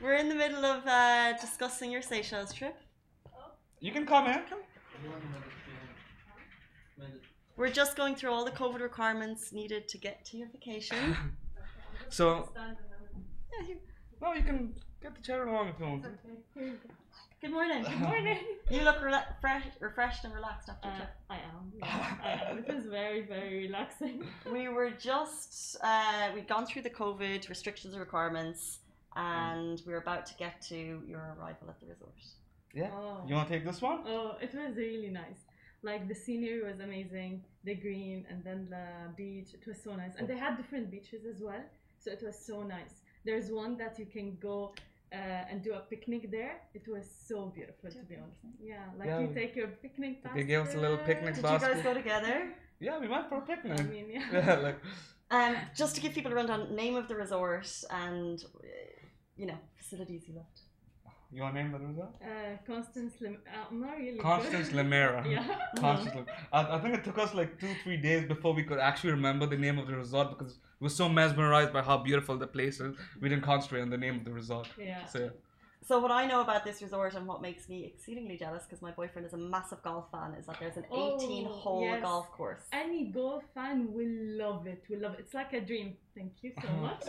We're 0.00 0.14
in 0.16 0.28
the 0.28 0.34
middle 0.34 0.64
of 0.64 0.86
uh, 0.86 1.32
discussing 1.40 1.90
your 1.90 2.02
Seychelles 2.02 2.52
trip. 2.52 2.76
you 3.80 3.92
can 3.92 4.04
come 4.06 4.26
in 4.26 4.32
You 4.32 5.10
want 5.10 5.22
to 5.22 5.28
move 5.28 5.36
it 5.36 5.52
behind. 5.66 5.88
Middle. 6.98 7.20
We're 7.56 7.70
just 7.70 7.96
going 7.96 8.14
through 8.16 8.32
all 8.32 8.44
the 8.44 8.50
COVID 8.50 8.80
requirements 8.80 9.52
needed 9.52 9.88
to 9.88 9.98
get 9.98 10.24
to 10.26 10.36
your 10.36 10.48
vacation. 10.48 11.16
so 12.08 12.50
Yeah, 12.56 13.68
you- 13.68 13.78
no 14.20 14.32
you 14.34 14.42
can 14.42 14.74
get 15.04 15.14
the 15.14 15.22
chair 15.22 15.46
along 15.46 15.68
if 15.68 15.78
you 15.78 15.86
want 15.86 16.02
to. 16.02 16.10
Good 17.42 17.50
morning. 17.52 17.82
Good 17.84 18.00
morning. 18.00 18.38
You 18.70 18.80
look 18.88 18.96
rela- 19.00 19.26
fresh, 19.42 19.66
refreshed 19.80 20.24
and 20.24 20.32
relaxed 20.34 20.70
after 20.70 20.88
your 20.88 20.94
Uh, 20.94 20.98
trip. 21.00 21.10
I 21.28 21.38
am. 21.52 21.62
Yeah, 21.78 22.16
I 22.28 22.30
am. 22.50 22.58
It 22.62 22.68
is 22.76 22.86
very, 22.86 23.20
very 23.34 23.56
relaxing. 23.66 24.16
We 24.56 24.62
were 24.76 24.90
just 25.10 25.76
uh, 25.82 26.26
we'd 26.34 26.48
gone 26.54 26.64
through 26.68 26.84
the 26.88 26.94
COVID 27.02 27.40
restrictions 27.54 27.90
and 27.94 28.00
requirements, 28.08 28.60
and 29.14 29.76
we 29.86 29.90
were 29.94 30.02
about 30.08 30.24
to 30.30 30.34
get 30.44 30.54
to 30.70 30.78
your 31.12 31.22
arrival 31.38 31.66
at 31.72 31.78
the 31.82 31.86
resort. 31.94 32.20
yeah 32.82 32.90
Oh. 32.98 33.16
you 33.28 33.32
want 33.38 33.46
to 33.48 33.54
take 33.56 33.66
this 33.70 33.80
one 33.90 33.98
Oh, 34.14 34.28
it 34.46 34.52
was 34.60 34.72
really 34.86 35.12
nice. 35.24 35.40
Like 35.90 36.02
the 36.12 36.18
scenery 36.24 36.62
was 36.70 36.78
amazing, 36.88 37.32
the 37.68 37.74
green, 37.84 38.18
and 38.30 38.38
then 38.48 38.60
the 38.76 38.86
beach. 39.20 39.50
It 39.58 39.64
was 39.70 39.78
so 39.86 39.90
nice, 40.02 40.14
and 40.18 40.24
they 40.30 40.38
had 40.46 40.52
different 40.60 40.86
beaches 40.94 41.22
as 41.32 41.38
well, 41.48 41.64
so 42.02 42.06
it 42.16 42.22
was 42.28 42.36
so 42.50 42.56
nice. 42.76 42.94
There's 43.28 43.48
one 43.64 43.72
that 43.82 43.92
you 44.00 44.06
can 44.16 44.28
go 44.50 44.58
uh, 45.16 45.48
and 45.50 45.56
do 45.68 45.72
a 45.80 45.82
picnic 45.92 46.22
there. 46.38 46.54
It 46.78 46.86
was 46.94 47.06
so 47.30 47.36
beautiful, 47.56 47.88
to 47.96 48.00
be 48.10 48.16
honest. 48.22 48.40
Yeah, 48.72 48.84
like 48.98 49.08
Yeah, 49.08 49.20
you 49.22 49.28
we- 49.28 49.34
take 49.40 49.52
your 49.60 49.68
picnic. 49.84 50.14
basket. 50.22 50.36
They 50.38 50.46
gave 50.52 50.62
us 50.66 50.74
a 50.74 50.80
little 50.84 50.96
basket. 50.98 51.16
picnic 51.16 51.34
Did 51.36 51.44
you 51.52 51.58
guys 51.66 51.82
go 51.88 51.94
together? 52.02 52.36
yeah 52.86 52.96
we 53.02 53.08
went 53.14 53.26
for 53.30 53.36
a 53.42 53.46
picnic 53.50 53.78
I 53.80 53.84
mean, 53.94 54.06
yeah. 54.16 54.26
yeah 54.38 54.54
like 54.66 54.78
Um, 55.36 55.54
just 55.80 55.92
to 55.96 56.00
give 56.02 56.12
people 56.18 56.30
a 56.34 56.36
rundown, 56.40 56.62
name 56.82 56.96
of 57.02 57.06
the 57.10 57.16
resort 57.24 57.68
and 58.06 58.36
uh, 58.44 58.66
you 59.40 59.46
know 59.50 59.58
facilities 59.80 60.22
you 60.28 60.34
loved. 60.40 60.58
You 61.34 61.42
want 61.42 61.54
to 61.56 61.62
name 61.62 61.72
the 61.72 61.78
resort 61.80 62.10
Uh, 62.22 62.56
Constance, 62.66 63.14
Lim- 63.20 63.38
uh, 63.52 63.64
I'm 63.70 63.80
not 63.80 63.96
really. 63.96 64.12
good. 64.12 64.22
Constance 64.22 64.72
Lemuria. 64.72 65.22
Yeah. 65.34 65.44
Constance 65.76 66.14
Lem- 66.14 66.26
I, 66.52 66.76
I 66.76 66.78
think 66.80 66.94
it 66.98 67.02
took 67.04 67.18
us 67.18 67.34
like 67.34 67.58
two, 67.58 67.72
three 67.82 67.96
days 67.96 68.26
before 68.28 68.54
we 68.54 68.62
could 68.62 68.78
actually 68.78 69.10
remember 69.10 69.46
the 69.46 69.56
name 69.66 69.78
of 69.80 69.86
the 69.88 69.96
resort 69.96 70.28
because 70.38 70.52
we 70.80 70.84
were 70.86 70.90
so 71.02 71.08
mesmerized 71.08 71.72
by 71.72 71.82
how 71.82 71.98
beautiful 71.98 72.36
the 72.36 72.46
place 72.46 72.78
is. 72.80 72.94
We 73.20 73.28
didn't 73.28 73.42
concentrate 73.44 73.82
on 73.82 73.90
the 73.90 73.98
name 73.98 74.16
of 74.20 74.24
the 74.24 74.32
resort. 74.32 74.68
Yeah. 74.78 75.06
So 75.06 75.30
So 75.90 75.98
what 76.04 76.12
I 76.12 76.24
know 76.30 76.40
about 76.40 76.62
this 76.68 76.80
resort 76.86 77.12
and 77.18 77.26
what 77.30 77.42
makes 77.48 77.68
me 77.68 77.78
exceedingly 77.92 78.36
jealous 78.44 78.62
because 78.64 78.80
my 78.88 78.92
boyfriend 79.00 79.26
is 79.26 79.34
a 79.34 79.42
massive 79.56 79.82
golf 79.82 80.06
fan 80.12 80.30
is 80.38 80.46
that 80.46 80.56
there's 80.60 80.76
an 80.82 80.86
Oh, 80.90 81.16
18 81.20 81.46
hole 81.62 81.82
yes. 81.90 82.02
golf 82.08 82.26
course. 82.38 82.62
Any 82.84 83.02
golf 83.20 83.42
fan 83.56 83.76
will 83.96 84.14
love 84.42 84.66
it. 84.72 84.80
Will 84.88 85.00
love 85.04 85.14
it. 85.14 85.20
It's 85.24 85.34
like 85.34 85.52
a 85.52 85.60
dream. 85.70 85.88
Thank 86.16 86.32
you 86.44 86.52
so 86.62 86.68
much. 86.86 87.02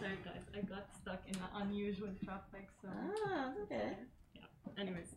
Sorry 0.00 0.18
guys, 0.24 0.42
I 0.56 0.60
got 0.62 0.86
stuck 1.00 1.22
in 1.28 1.34
an 1.36 1.50
unusual 1.62 2.08
traffic. 2.24 2.68
So 2.82 2.88
Ah, 3.26 3.52
okay. 3.64 3.92
anyways, 4.78 5.10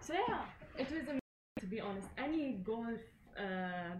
so 0.00 0.14
yeah, 0.14 0.40
it 0.78 0.88
was 0.90 1.02
amazing 1.02 1.20
to 1.60 1.66
be 1.66 1.80
honest. 1.80 2.08
Any 2.16 2.52
golf 2.70 3.00
uh, 3.38 3.92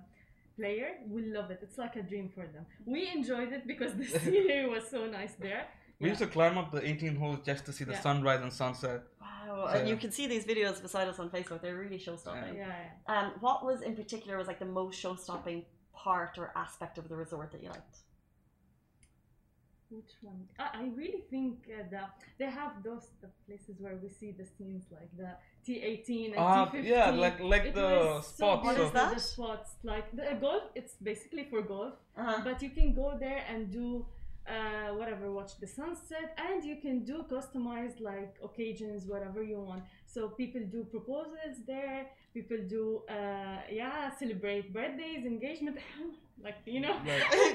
player 0.56 0.88
will 1.08 1.24
love 1.36 1.50
it. 1.50 1.60
It's 1.62 1.78
like 1.78 1.96
a 1.96 2.02
dream 2.02 2.30
for 2.34 2.46
them. 2.54 2.64
We 2.86 3.10
enjoyed 3.10 3.52
it 3.52 3.66
because 3.66 3.92
the 3.94 4.04
scenery 4.18 4.68
was 4.68 4.88
so 4.88 5.06
nice 5.06 5.34
there. 5.34 5.66
we 6.00 6.08
used 6.08 6.20
to 6.20 6.26
climb 6.26 6.56
up 6.58 6.72
the 6.72 6.82
18 6.86 7.16
holes 7.16 7.38
just 7.44 7.64
to 7.66 7.72
see 7.72 7.84
the 7.84 7.92
Yeah. 7.92 8.00
sunrise 8.00 8.40
and 8.42 8.52
sunset. 8.52 9.02
Wow, 9.20 9.68
So- 9.70 9.78
and 9.78 9.88
you 9.88 9.96
can 9.96 10.10
see 10.10 10.26
these 10.26 10.44
videos 10.44 10.80
beside 10.82 11.06
us 11.08 11.18
on 11.18 11.28
Facebook. 11.30 11.60
They're 11.62 11.76
really 11.84 11.98
show-stopping. 11.98 12.56
Yeah, 12.56 12.74
yeah. 13.08 13.12
Um, 13.14 13.32
what 13.40 13.64
was 13.64 13.82
in 13.82 13.94
particular 13.94 14.36
was 14.38 14.46
like 14.48 14.58
the 14.58 14.72
most 14.80 14.98
show-stopping 14.98 15.64
part 15.94 16.38
or 16.38 16.50
aspect 16.56 16.98
of 16.98 17.08
the 17.10 17.16
resort 17.24 17.52
that 17.52 17.62
you 17.62 17.68
liked? 17.68 17.98
Which 19.96 20.12
one? 20.22 20.40
I, 20.58 20.66
I 20.82 20.84
really 21.00 21.22
think 21.32 21.54
uh, 21.68 21.82
that 21.90 22.10
they 22.38 22.50
have 22.60 22.72
those 22.88 23.06
the 23.20 23.28
places 23.46 23.74
where 23.84 23.96
we 24.02 24.08
see 24.08 24.30
the 24.40 24.46
scenes 24.54 24.84
like 24.98 25.10
the 25.22 25.30
T18 25.64 26.08
and 26.32 26.38
Ah, 26.38 26.66
T15. 26.66 26.84
yeah, 26.94 27.10
like 27.24 27.38
like 27.52 27.64
It 27.70 27.74
the 27.74 27.82
was 27.82 28.26
so 28.26 28.32
spots. 28.36 28.64
What 28.66 28.76
so- 28.76 28.86
is 28.86 28.92
that? 28.98 29.14
The 29.14 29.20
spots 29.34 29.70
like 29.92 30.06
the 30.20 30.26
golf. 30.46 30.64
It's 30.80 30.94
basically 31.10 31.44
for 31.50 31.60
golf, 31.74 31.94
Uh-huh. 32.16 32.40
but 32.48 32.56
you 32.64 32.70
can 32.78 32.88
go 33.02 33.08
there 33.26 33.42
and 33.52 33.60
do 33.80 33.86
uh, 34.54 34.90
whatever, 34.98 35.24
watch 35.38 35.52
the 35.62 35.68
sunset, 35.80 36.28
and 36.48 36.58
you 36.70 36.76
can 36.84 36.96
do 37.10 37.16
customized 37.34 37.98
like 38.12 38.32
occasions, 38.48 39.00
whatever 39.12 39.40
you 39.52 39.58
want. 39.70 39.82
So 40.14 40.20
people 40.40 40.62
do 40.76 40.80
proposals 40.96 41.56
there. 41.74 42.00
People 42.38 42.60
do 42.76 42.84
uh, 43.16 43.58
yeah, 43.80 43.81
celebrate 44.18 44.72
birthdays, 44.72 45.24
engagement, 45.24 45.76
like 46.44 46.56
you 46.66 46.80
know. 46.80 46.96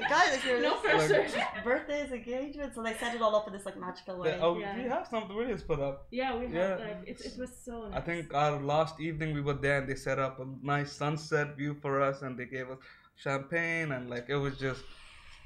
Guys, 0.09 0.35
if 0.37 0.45
you're 0.45 0.61
No 0.61 0.77
listening, 0.83 1.29
pressure. 1.29 1.45
birthdays, 1.63 2.11
engagements, 2.11 2.75
so 2.75 2.83
they 2.83 2.93
set 2.95 3.15
it 3.15 3.21
all 3.21 3.35
up 3.35 3.47
in 3.47 3.53
this 3.53 3.65
like 3.65 3.77
magical 3.77 4.17
way. 4.19 4.31
The- 4.31 4.39
oh, 4.41 4.57
Yeah. 4.57 4.75
we 4.77 4.83
have 4.83 5.07
some 5.07 5.23
videos 5.23 5.65
put 5.65 5.79
up. 5.79 6.07
Yeah, 6.11 6.35
we 6.37 6.47
Yeah. 6.47 6.69
have 6.69 6.79
like 6.79 7.03
it. 7.07 7.21
It 7.21 7.37
was 7.37 7.51
so. 7.65 7.87
Nice. 7.87 7.97
I 7.99 8.01
think 8.01 8.33
our 8.33 8.59
last 8.61 8.99
evening 8.99 9.33
we 9.33 9.41
were 9.41 9.53
there 9.65 9.77
and 9.79 9.87
they 9.89 9.95
set 9.95 10.19
up 10.19 10.39
a 10.39 10.47
nice 10.61 10.91
sunset 10.91 11.55
view 11.57 11.73
for 11.81 12.01
us 12.01 12.21
and 12.21 12.37
they 12.37 12.45
gave 12.45 12.69
us 12.69 12.77
champagne 13.15 13.91
and 13.93 14.09
like 14.09 14.25
it 14.29 14.35
was 14.37 14.57
just 14.57 14.83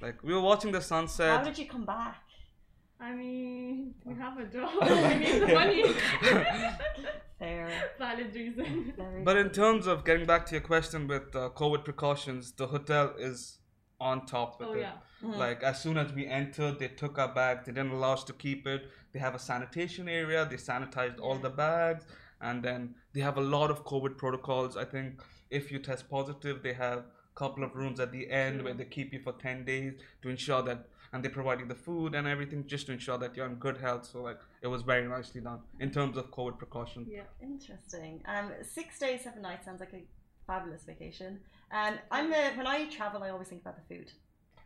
like 0.02 0.22
we 0.24 0.34
were 0.34 0.42
watching 0.42 0.72
the 0.72 0.82
sunset. 0.82 1.38
How 1.38 1.44
did 1.44 1.58
you 1.58 1.68
come 1.68 1.86
back? 1.86 2.18
I 3.02 3.12
mean, 3.14 3.96
we 4.06 4.14
have 4.16 4.38
a 4.38 4.46
job. 4.46 4.70
we 4.82 5.16
need 5.20 5.42
the 5.42 5.54
money. 5.54 5.84
Fair. 7.40 7.70
Valid 7.98 8.36
reason. 8.36 8.94
But 9.26 9.38
in 9.38 9.50
terms 9.50 9.88
of 9.88 10.06
getting 10.06 10.28
back 10.28 10.46
to 10.48 10.52
your 10.54 10.62
question 10.62 11.08
with 11.08 11.36
uh, 11.36 11.50
COVID 11.56 11.84
precautions, 11.84 12.52
the 12.52 12.68
hotel 12.68 13.14
is 13.18 13.58
on 14.00 14.26
top 14.28 14.60
with 14.60 14.70
Oh 14.70 14.74
it. 14.74 14.82
yeah. 14.82 14.92
Mhm. 15.24 15.38
Like 15.38 15.64
as 15.64 15.82
soon 15.82 15.98
as 15.98 16.14
we 16.14 16.28
entered, 16.28 16.78
they 16.80 16.88
took 16.90 17.18
our 17.18 17.34
bags. 17.34 17.66
They 17.66 17.72
didn't 17.72 17.92
allow 17.92 18.14
us 18.14 18.24
to 18.26 18.34
keep 18.34 18.68
it. 18.68 18.90
They 19.14 19.20
have 19.20 19.34
a 19.36 19.40
sanitation 19.40 20.08
area. 20.08 20.46
They 20.50 20.58
sanitized 20.58 21.20
all 21.20 21.38
the 21.38 21.50
bags, 21.50 22.06
and 22.40 22.64
then 22.64 22.96
they 23.14 23.22
have 23.22 23.38
a 23.38 23.42
lot 23.42 23.72
of 23.72 23.84
COVID 23.86 24.18
protocols. 24.18 24.78
I 24.78 24.86
think 24.86 25.22
if 25.50 25.72
you 25.72 25.80
test 25.80 26.10
positive, 26.10 26.62
they 26.64 26.74
have 26.74 27.00
a 27.00 27.04
couple 27.36 27.64
of 27.64 27.76
rooms 27.76 28.00
at 28.00 28.12
the 28.12 28.30
end 28.30 28.56
True. 28.58 28.66
where 28.66 28.74
they 28.76 28.86
keep 28.86 29.14
you 29.14 29.20
for 29.20 29.34
ten 29.34 29.66
days 29.66 29.94
to 30.24 30.30
ensure 30.30 30.62
that, 30.64 30.88
and 31.14 31.24
they 31.24 31.30
provide 31.30 31.60
you 31.60 31.66
the 31.66 31.76
food 31.76 32.16
and 32.16 32.28
everything 32.28 32.66
just 32.68 32.86
to 32.88 32.94
ensure 32.94 33.18
that 33.18 33.36
you're 33.36 33.46
in 33.46 33.56
good 33.56 33.78
health. 33.78 34.06
So 34.12 34.22
like 34.22 34.40
it 34.62 34.68
was 34.68 34.82
very 34.82 35.08
nicely 35.08 35.42
done 35.42 35.60
in 35.80 35.92
terms 35.92 36.18
of 36.18 36.32
COVID 36.32 36.58
precaution. 36.58 37.06
Yeah. 37.10 37.24
Interesting. 37.42 38.22
Um, 38.26 38.52
six 38.64 39.00
days, 39.00 39.22
seven 39.24 39.42
nights 39.42 39.66
sounds 39.66 39.80
like 39.80 39.94
a 39.94 40.04
fabulous 40.48 40.84
vacation. 40.84 41.40
Um, 41.72 41.96
I'm 42.10 42.32
a, 42.34 42.52
when 42.56 42.68
I 42.68 42.86
travel, 42.86 43.24
I 43.24 43.30
always 43.30 43.48
think 43.48 43.62
about 43.62 43.78
the 43.78 43.96
food. 43.96 44.12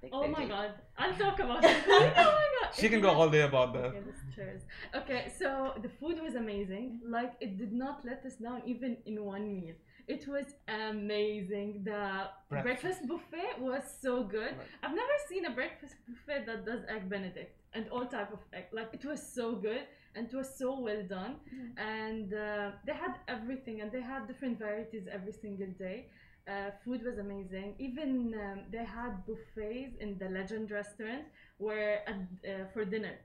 Big 0.02 0.12
Oh 0.14 0.28
my 0.28 0.46
god. 0.46 0.72
I'll 0.98 1.14
talk 1.16 1.40
about 1.40 1.64
it. 1.64 1.78
oh 1.88 2.14
my 2.16 2.48
god. 2.62 2.76
She 2.80 2.90
can 2.90 3.02
go 3.02 3.10
all 3.10 3.30
day 3.30 3.42
about 3.42 3.74
that. 3.74 3.86
Okay, 3.86 4.00
this 4.06 4.36
chairs. 4.36 4.62
Okay, 4.94 5.32
so 5.38 5.74
the 5.82 5.90
food 5.90 6.22
was 6.22 6.36
amazing. 6.36 7.00
Like 7.08 7.34
it 7.40 7.58
did 7.58 7.74
not 7.74 8.04
let 8.06 8.26
us 8.26 8.36
down 8.36 8.62
even 8.66 8.98
in 9.06 9.24
one 9.24 9.56
meal. 9.56 9.76
It 10.08 10.28
was 10.28 10.46
amazing. 10.68 11.82
The 11.84 12.30
Breakfast. 12.50 12.82
breakfast, 12.82 13.08
buffet 13.08 13.60
was 13.60 13.84
so 14.02 14.24
good. 14.24 14.54
Right. 14.58 14.68
I've 14.84 14.96
never 14.96 15.16
seen 15.28 15.46
a 15.46 15.52
breakfast 15.52 15.96
buffet 16.08 16.46
that 16.46 16.66
does 16.66 16.82
egg 16.88 17.10
benedict 17.10 17.58
and 17.74 17.90
all 17.90 18.06
type 18.06 18.32
of 18.32 18.40
egg. 18.54 18.66
Like 18.72 18.90
it 18.94 19.04
was 19.04 19.22
so 19.22 19.56
good 19.56 19.82
and 20.16 20.28
it 20.28 20.34
was 20.36 20.56
so 20.56 20.80
well 20.80 21.04
done. 21.04 21.38
And 21.78 22.34
uh, 22.34 22.72
they 22.86 22.94
had 22.94 23.16
everything 23.28 23.82
and 23.82 23.92
they 23.92 24.02
had 24.02 24.28
different 24.28 24.60
varieties 24.60 25.08
every 25.12 25.32
single 25.34 25.68
day. 25.80 26.08
Uh, 26.48 26.70
food 26.84 27.02
was 27.04 27.18
amazing. 27.18 27.74
Even 27.80 28.36
um, 28.40 28.60
they 28.72 28.86
had 28.86 29.26
buffets 29.26 29.96
in 30.00 30.18
the 30.20 30.30
Legend 30.30 30.70
restaurant 30.70 31.24
where 31.58 32.08
at, 32.08 32.16
uh, 32.48 32.66
for 32.74 32.86
dinner. 32.86 33.16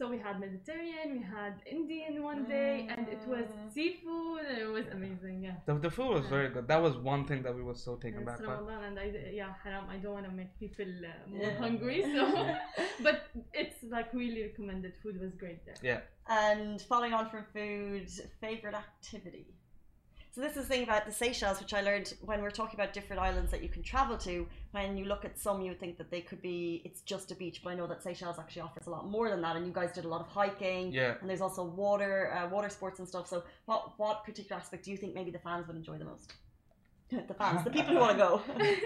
So 0.00 0.08
we 0.08 0.18
had 0.18 0.40
Mediterranean, 0.40 1.08
we 1.18 1.22
had 1.22 1.54
Indian 1.66 2.22
one 2.22 2.42
day, 2.48 2.86
and 2.92 3.06
it 3.16 3.22
was 3.32 3.48
Mm. 3.48 3.70
seafood, 3.74 4.44
and 4.50 4.58
it 4.66 4.70
was 4.78 4.86
amazing. 4.98 5.36
Yeah. 5.46 5.56
The, 5.66 5.74
the 5.86 5.90
food 5.96 6.10
was 6.18 6.24
very 6.36 6.48
good. 6.54 6.66
That 6.72 6.80
was 6.86 6.94
one 6.96 7.26
thing 7.26 7.42
that 7.42 7.54
we 7.54 7.62
were 7.62 7.74
so 7.74 7.96
taken 7.96 8.20
And 8.20 8.26
back 8.28 8.38
it's 8.38 8.46
by. 8.46 8.54
Ramadan, 8.54 8.82
and 8.88 8.98
I 8.98 9.06
yeah, 9.40 9.52
haram. 9.62 9.84
I 9.94 9.98
don't 9.98 10.14
want 10.18 10.24
to 10.30 10.32
make 10.32 10.52
people 10.64 10.90
uh, 11.10 11.12
more 11.28 11.50
Yeah. 11.50 11.58
hungry, 11.64 11.98
so 12.14 12.22
but 13.06 13.18
it's 13.52 13.82
like 13.96 14.08
really 14.14 14.42
recommended. 14.48 14.94
Food 15.02 15.20
was 15.20 15.34
great 15.42 15.60
there. 15.66 15.80
Yeah. 15.90 16.00
And 16.44 16.80
following 16.92 17.12
on 17.12 17.28
from 17.32 17.44
food, 17.52 18.08
favorite 18.40 18.76
activity. 18.86 19.46
So 20.32 20.40
this 20.40 20.52
is 20.56 20.62
the 20.62 20.68
thing 20.74 20.84
about 20.84 21.06
the 21.06 21.12
Seychelles, 21.12 21.58
which 21.60 21.74
I 21.74 21.80
learned 21.80 22.14
when 22.22 22.40
we're 22.40 22.52
talking 22.52 22.78
about 22.78 22.92
different 22.92 23.20
islands 23.20 23.50
that 23.50 23.64
you 23.64 23.68
can 23.68 23.82
travel 23.82 24.16
to. 24.18 24.46
When 24.70 24.96
you 24.96 25.04
look 25.06 25.24
at 25.24 25.36
some, 25.36 25.60
you 25.60 25.70
would 25.70 25.80
think 25.80 25.98
that 25.98 26.08
they 26.12 26.20
could 26.20 26.40
be 26.40 26.82
it's 26.84 27.00
just 27.02 27.32
a 27.32 27.34
beach, 27.34 27.62
but 27.64 27.70
I 27.70 27.74
know 27.74 27.88
that 27.88 28.00
Seychelles 28.00 28.38
actually 28.38 28.62
offers 28.62 28.86
a 28.86 28.90
lot 28.90 29.08
more 29.08 29.28
than 29.28 29.40
that. 29.42 29.56
And 29.56 29.66
you 29.66 29.72
guys 29.72 29.92
did 29.92 30.04
a 30.04 30.08
lot 30.08 30.20
of 30.20 30.28
hiking, 30.28 30.92
Yeah. 30.92 31.14
and 31.20 31.28
there's 31.28 31.40
also 31.40 31.64
water, 31.64 32.32
uh, 32.32 32.48
water 32.48 32.68
sports 32.68 33.00
and 33.00 33.08
stuff. 33.08 33.26
So 33.26 33.42
what 33.64 33.98
what 33.98 34.24
particular 34.24 34.56
aspect 34.60 34.84
do 34.84 34.92
you 34.92 34.96
think 34.96 35.14
maybe 35.14 35.32
the 35.32 35.40
fans 35.40 35.66
would 35.66 35.76
enjoy 35.76 35.98
the 35.98 36.04
most? 36.04 36.32
the 37.10 37.34
fans, 37.34 37.64
the 37.64 37.70
people 37.70 37.94
who 37.94 37.98
want 38.00 38.12
to 38.12 38.24
go. 38.24 38.42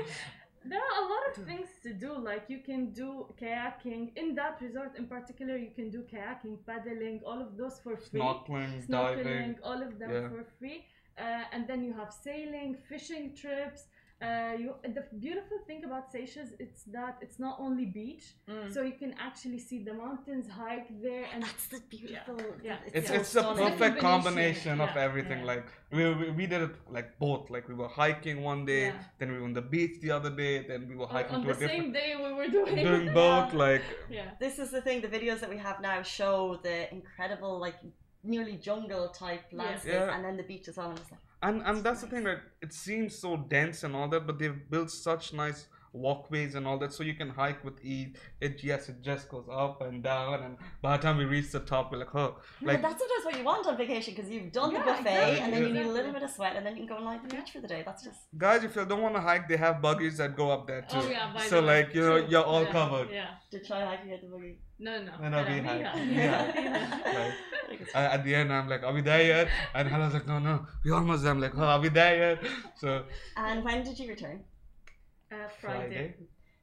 There 0.67 0.81
are 0.81 1.05
a 1.05 1.07
lot 1.15 1.25
of 1.31 1.45
things 1.45 1.69
to 1.83 1.93
do. 1.93 2.17
Like 2.17 2.45
you 2.49 2.61
can 2.61 2.91
do 2.93 3.27
kayaking 3.39 4.17
in 4.17 4.35
that 4.37 4.63
resort 4.63 4.93
in 4.97 5.07
particular. 5.07 5.59
You 5.59 5.73
can 5.79 5.91
do 5.91 6.01
kayaking, 6.11 6.57
paddling, 6.67 7.21
all 7.27 7.39
of 7.39 7.59
those 7.59 7.79
for 7.81 7.99
free. 7.99 8.19
Snorkeling, 8.19 8.87
snorkeling, 8.87 9.25
diving. 9.25 9.57
all 9.63 9.83
of 9.83 9.99
them 9.99 10.11
Yeah. 10.11 10.29
for 10.31 10.43
free. 10.59 10.87
Uh, 11.19 11.45
and 11.53 11.67
then 11.69 11.83
you 11.85 11.93
have 11.93 12.13
sailing, 12.13 12.77
fishing 12.89 13.35
trips. 13.35 13.85
Uh, 14.23 14.53
you, 14.59 14.75
the 14.95 15.05
beautiful 15.19 15.59
thing 15.67 15.85
about 15.85 16.11
Seychelles 16.11 16.51
it's 16.59 16.85
that 16.85 17.19
it's 17.21 17.39
not 17.39 17.57
only 17.59 17.85
beach, 17.85 18.25
Mm. 18.49 18.73
so 18.73 18.83
you 18.83 18.93
can 19.03 19.13
actually 19.19 19.59
see 19.59 19.83
the 19.85 19.93
mountains, 19.93 20.47
hike 20.49 20.89
there, 21.03 21.27
and 21.35 21.43
That's 21.43 21.67
the 21.67 21.81
beautiful. 21.91 22.39
Yeah. 22.63 22.77
It's 22.87 23.09
so 23.09 23.15
it's 23.15 23.35
a 23.35 23.43
perfect 23.43 23.99
combination, 23.99 24.01
combination 24.01 24.81
of 24.81 24.97
everything. 24.97 25.41
yeah. 25.41 25.53
Like 25.53 25.67
we, 25.93 26.03
we 26.21 26.31
we 26.31 26.47
did 26.47 26.63
it 26.63 26.75
like 26.97 27.19
both. 27.19 27.51
Like 27.51 27.69
we 27.69 27.75
were 27.75 27.89
hiking 28.03 28.43
one 28.43 28.65
day, 28.65 28.85
Yeah. 28.87 29.03
then 29.19 29.33
we 29.33 29.39
were 29.39 29.45
on 29.45 29.53
the 29.53 29.67
beach 29.75 29.95
the 30.01 30.13
other 30.13 30.31
day, 30.31 30.55
then 30.71 30.81
we 30.89 30.95
were 31.01 31.09
hiking 31.17 31.35
on 31.37 31.41
to 31.43 31.49
the 31.49 31.53
a 31.53 31.61
different 31.61 31.83
same 31.83 31.93
day 31.93 32.11
we 32.27 32.33
were 32.39 32.49
doing 32.59 32.77
doing 32.89 33.07
Yeah. 33.09 33.21
both. 33.23 33.53
Like 33.53 33.83
yeah. 34.09 34.31
This 34.45 34.59
is 34.59 34.71
the 34.71 34.81
thing. 34.87 35.01
The 35.07 35.13
videos 35.19 35.41
that 35.41 35.51
we 35.51 35.59
have 35.59 35.81
now 35.91 35.99
show 36.03 36.39
the 36.63 36.77
incredible, 36.99 37.59
like 37.67 37.79
nearly 38.25 38.57
jungle 38.57 39.09
type 39.09 39.45
landscape, 39.53 39.93
Yeah. 39.95 40.15
and 40.15 40.25
then 40.25 40.37
the 40.37 40.43
beach 40.43 40.69
as 40.69 40.77
well. 40.77 40.91
And 40.91 40.99
like, 40.99 41.07
and 41.43 41.63
and 41.63 41.85
that's 41.85 42.01
the 42.01 42.07
thing 42.07 42.25
that 42.25 42.41
it 42.63 42.73
seems 42.73 43.19
so 43.19 43.37
dense 43.37 43.85
and 43.85 43.95
all 43.95 44.09
that, 44.09 44.27
but 44.27 44.39
they've 44.39 44.71
built 44.71 44.91
such 44.91 45.33
nice 45.33 45.67
walkways 45.95 46.55
and 46.57 46.67
all 46.67 46.79
that, 46.79 46.93
so 46.93 47.03
you 47.03 47.15
can 47.15 47.31
hike 47.31 47.65
with 47.65 47.83
ease. 47.85 48.17
It 48.41 48.63
yes, 48.63 48.89
it 48.89 49.01
just 49.03 49.29
goes 49.29 49.47
up 49.51 49.81
and 49.81 50.03
down, 50.03 50.43
and 50.43 50.57
by 50.83 50.97
the 50.97 51.03
time 51.03 51.17
we 51.19 51.25
reach 51.25 51.51
the 51.53 51.61
top, 51.61 51.93
we're 51.93 51.99
like, 51.99 52.15
oh, 52.15 52.37
No, 52.61 52.73
like 52.73 52.83
but 52.83 52.89
that's 52.89 53.01
sometimes 53.01 53.25
what 53.25 53.39
you 53.39 53.45
want 53.45 53.67
on 53.67 53.77
vacation 53.77 54.15
because 54.15 54.31
you've 54.31 54.53
done 54.53 54.75
the 54.75 54.81
buffet 54.81 55.01
exactly, 55.01 55.41
and 55.41 55.53
then 55.53 55.63
you 55.67 55.73
need 55.73 55.87
a 55.87 55.91
little 55.91 56.13
bit 56.13 56.23
of 56.23 56.31
sweat 56.31 56.57
and 56.57 56.67
then 56.67 56.73
you 56.77 56.81
can 56.83 56.89
go 56.89 56.97
and 56.97 57.05
lie 57.05 57.15
at 57.17 57.29
the 57.29 57.35
Yeah. 57.35 57.41
beach 57.43 57.53
for 57.53 57.61
the 57.61 57.69
day. 57.69 57.83
That's 57.87 58.03
just 58.03 58.21
guys, 58.37 58.65
if 58.65 58.75
you 58.77 58.85
don't 58.85 59.03
want 59.03 59.15
to 59.15 59.21
hike, 59.21 59.49
they 59.49 59.57
have 59.57 59.81
buggies 59.81 60.17
that 60.19 60.37
go 60.37 60.51
up 60.51 60.67
there 60.67 60.85
oh, 60.91 60.93
too. 61.01 61.07
Oh 61.07 61.11
yeah. 61.11 61.33
By 61.33 61.47
so 61.47 61.61
the 61.61 61.67
way, 61.67 61.85
like 61.85 61.95
you 61.95 62.01
know, 62.03 62.19
true. 62.21 62.29
you're 62.31 62.45
all 62.45 62.65
yeah. 62.65 62.73
covered. 62.73 63.09
Yeah. 63.11 63.31
to 63.53 63.65
try 63.65 63.85
hiking 63.85 64.13
at 64.13 64.21
the 64.21 64.29
buggy 64.29 64.59
No, 64.79 65.01
no. 65.03 65.13
No, 65.23 65.29
no, 65.29 65.39
we 65.49 65.57
Yeah, 65.57 65.93
hike. 65.93 66.07
yeah. 66.13 66.95
Like, 67.15 67.33
I 67.65 67.67
think 67.69 67.81
it's- 67.83 67.95
at 68.17 68.25
the 68.25 68.35
end, 68.35 68.53
I'm 68.53 68.69
like, 68.69 68.83
are 68.83 68.93
we 68.93 69.01
there 69.01 69.23
yet? 69.23 69.49
And 69.75 69.89
Hannah's 69.89 70.13
like, 70.15 70.27
no, 70.27 70.39
no, 70.39 70.67
we 70.85 70.91
almost 70.91 71.23
there. 71.23 71.33
I'm 71.33 71.41
like, 71.41 71.57
oh, 71.57 71.63
are 71.63 71.81
we 71.81 71.89
there 71.89 72.17
yet? 72.25 72.39
So 72.77 73.05
And 73.37 73.65
when 73.65 73.85
did 73.85 73.99
you 73.99 74.09
return? 74.09 74.43
Uh, 75.33 75.49
Friday. 75.61 76.15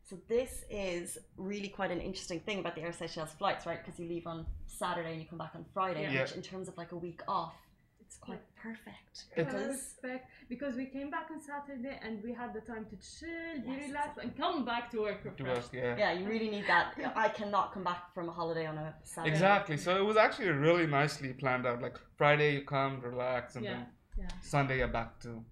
So 0.04 0.17
this 0.28 0.63
is 0.69 1.17
really 1.38 1.69
quite 1.69 1.91
an 1.91 2.02
interesting 2.02 2.39
thing 2.41 2.60
about 2.60 2.76
the 2.76 2.82
Air 2.82 2.91
Seychelles 2.91 3.32
flights, 3.32 3.65
right? 3.65 3.84
Because 3.84 4.00
you 4.00 4.08
leave 4.08 4.28
on 4.28 4.45
Saturday 4.67 5.12
and 5.13 5.21
you 5.21 5.28
come 5.28 5.38
back 5.38 5.52
on 5.56 5.65
Friday, 5.74 6.04
Yeah. 6.12 6.21
which 6.21 6.34
in 6.34 6.41
terms 6.41 6.67
of 6.67 6.78
like 6.78 6.91
a 6.91 6.97
week 6.97 7.21
off, 7.28 7.56
it's 8.02 8.17
quite 8.17 8.41
perfect. 8.56 9.26
It's- 9.36 9.45
Because 9.45 9.93
Perfect. 10.02 10.26
Because 10.50 10.76
we 10.76 10.86
came 10.88 11.10
back 11.10 11.28
on 11.32 11.39
Saturday 11.39 11.97
and 12.04 12.21
we 12.24 12.34
had 12.34 12.54
the 12.54 12.60
time 12.62 12.86
to 12.89 12.97
chill, 12.97 13.62
be 13.63 13.71
Yes, 13.71 13.88
relaxed, 13.88 14.17
and 14.21 14.36
come 14.36 14.65
back 14.65 14.89
to 14.91 15.02
work 15.02 15.21
to 15.24 15.30
refreshed. 15.30 15.74
work, 15.74 15.74
yeah. 15.74 15.95
yeah, 15.97 16.12
you 16.12 16.28
really 16.28 16.50
need 16.50 16.67
that. 16.67 16.93
I 17.15 17.30
cannot 17.30 17.71
come 17.74 17.84
back 17.86 18.13
from 18.13 18.28
a 18.28 18.32
holiday 18.34 18.65
on 18.65 18.78
a 18.78 18.93
Saturday. 19.04 19.32
Exactly. 19.34 19.78
So 19.78 19.95
it 19.97 20.04
was 20.06 20.17
actually 20.17 20.50
really 20.50 20.88
nicely 20.88 21.32
planned 21.34 21.65
out. 21.65 21.82
Like 21.82 21.97
Friday, 22.17 22.56
you 22.56 22.63
come, 22.65 23.00
relax, 23.02 23.56
and 23.56 23.63
Yeah. 23.63 23.74
then 23.76 23.86
Yeah. 24.17 24.28
Sunday, 24.41 24.80
you're 24.80 24.89
back 24.89 25.19
to 25.21 25.43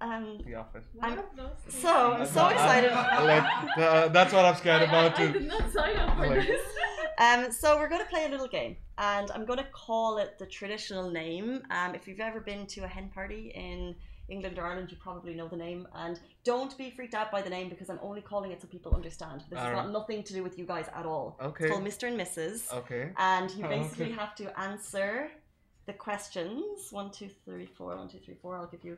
Um, 0.00 0.38
the 0.44 0.54
office. 0.56 0.84
I'm- 1.00 1.18
of 1.18 1.24
those 1.36 1.56
things. 1.66 1.82
so 1.82 2.12
I'm 2.12 2.26
so 2.26 2.48
excited. 2.48 2.90
like 2.92 3.78
uh, 3.78 4.08
that's 4.08 4.32
what 4.32 4.44
I'm 4.44 4.56
scared 4.56 4.82
I, 4.82 4.84
about 4.84 5.18
I, 5.18 5.24
I 5.24 5.32
did 5.32 5.46
not 5.46 5.72
sign 5.72 5.96
up 5.96 6.16
for 6.16 6.26
Like- 6.26 6.46
this. 6.46 6.60
Um, 7.16 7.52
so 7.52 7.78
we're 7.78 7.88
going 7.88 8.00
to 8.02 8.10
play 8.10 8.24
a 8.26 8.28
little 8.28 8.48
game, 8.48 8.76
and 8.98 9.30
I'm 9.30 9.44
going 9.44 9.60
to 9.60 9.66
call 9.70 10.18
it 10.18 10.36
the 10.36 10.46
traditional 10.46 11.12
name. 11.12 11.62
Um, 11.70 11.94
if 11.94 12.08
you've 12.08 12.18
ever 12.18 12.40
been 12.40 12.66
to 12.66 12.80
a 12.80 12.88
hen 12.88 13.08
party 13.14 13.52
in 13.54 13.94
England 14.28 14.58
or 14.58 14.64
Ireland, 14.64 14.90
you 14.90 14.96
probably 14.96 15.34
know 15.34 15.48
the 15.48 15.56
name. 15.56 15.86
And 15.94 16.18
don't 16.44 16.76
be 16.76 16.90
freaked 16.90 17.14
out 17.14 17.30
by 17.30 17.42
the 17.42 17.50
name 17.50 17.68
because 17.68 17.90
I'm 17.90 18.00
only 18.02 18.20
calling 18.20 18.50
it 18.50 18.60
so 18.62 18.68
people 18.68 18.94
understand. 18.94 19.44
This 19.50 19.58
has 19.58 19.68
Alright. 19.68 19.84
got 19.84 19.92
nothing 19.92 20.22
to 20.24 20.32
do 20.32 20.42
with 20.42 20.58
you 20.58 20.64
guys 20.64 20.86
at 20.94 21.06
all. 21.06 21.38
Okay. 21.40 21.66
It's 21.66 21.72
called 21.72 21.84
Mr. 21.84 22.08
and 22.08 22.18
Mrs. 22.18 22.72
Okay. 22.72 23.10
And 23.16 23.50
you 23.52 23.64
basically 23.64 24.06
okay. 24.06 24.14
have 24.14 24.34
to 24.36 24.58
answer 24.58 25.30
the 25.86 25.92
questions 25.92 26.88
one, 26.90 27.10
two, 27.10 27.28
three, 27.44 27.66
four, 27.66 27.94
one, 27.96 28.08
two, 28.08 28.18
three, 28.18 28.36
four. 28.40 28.56
I'll 28.56 28.66
give 28.66 28.84
you, 28.84 28.96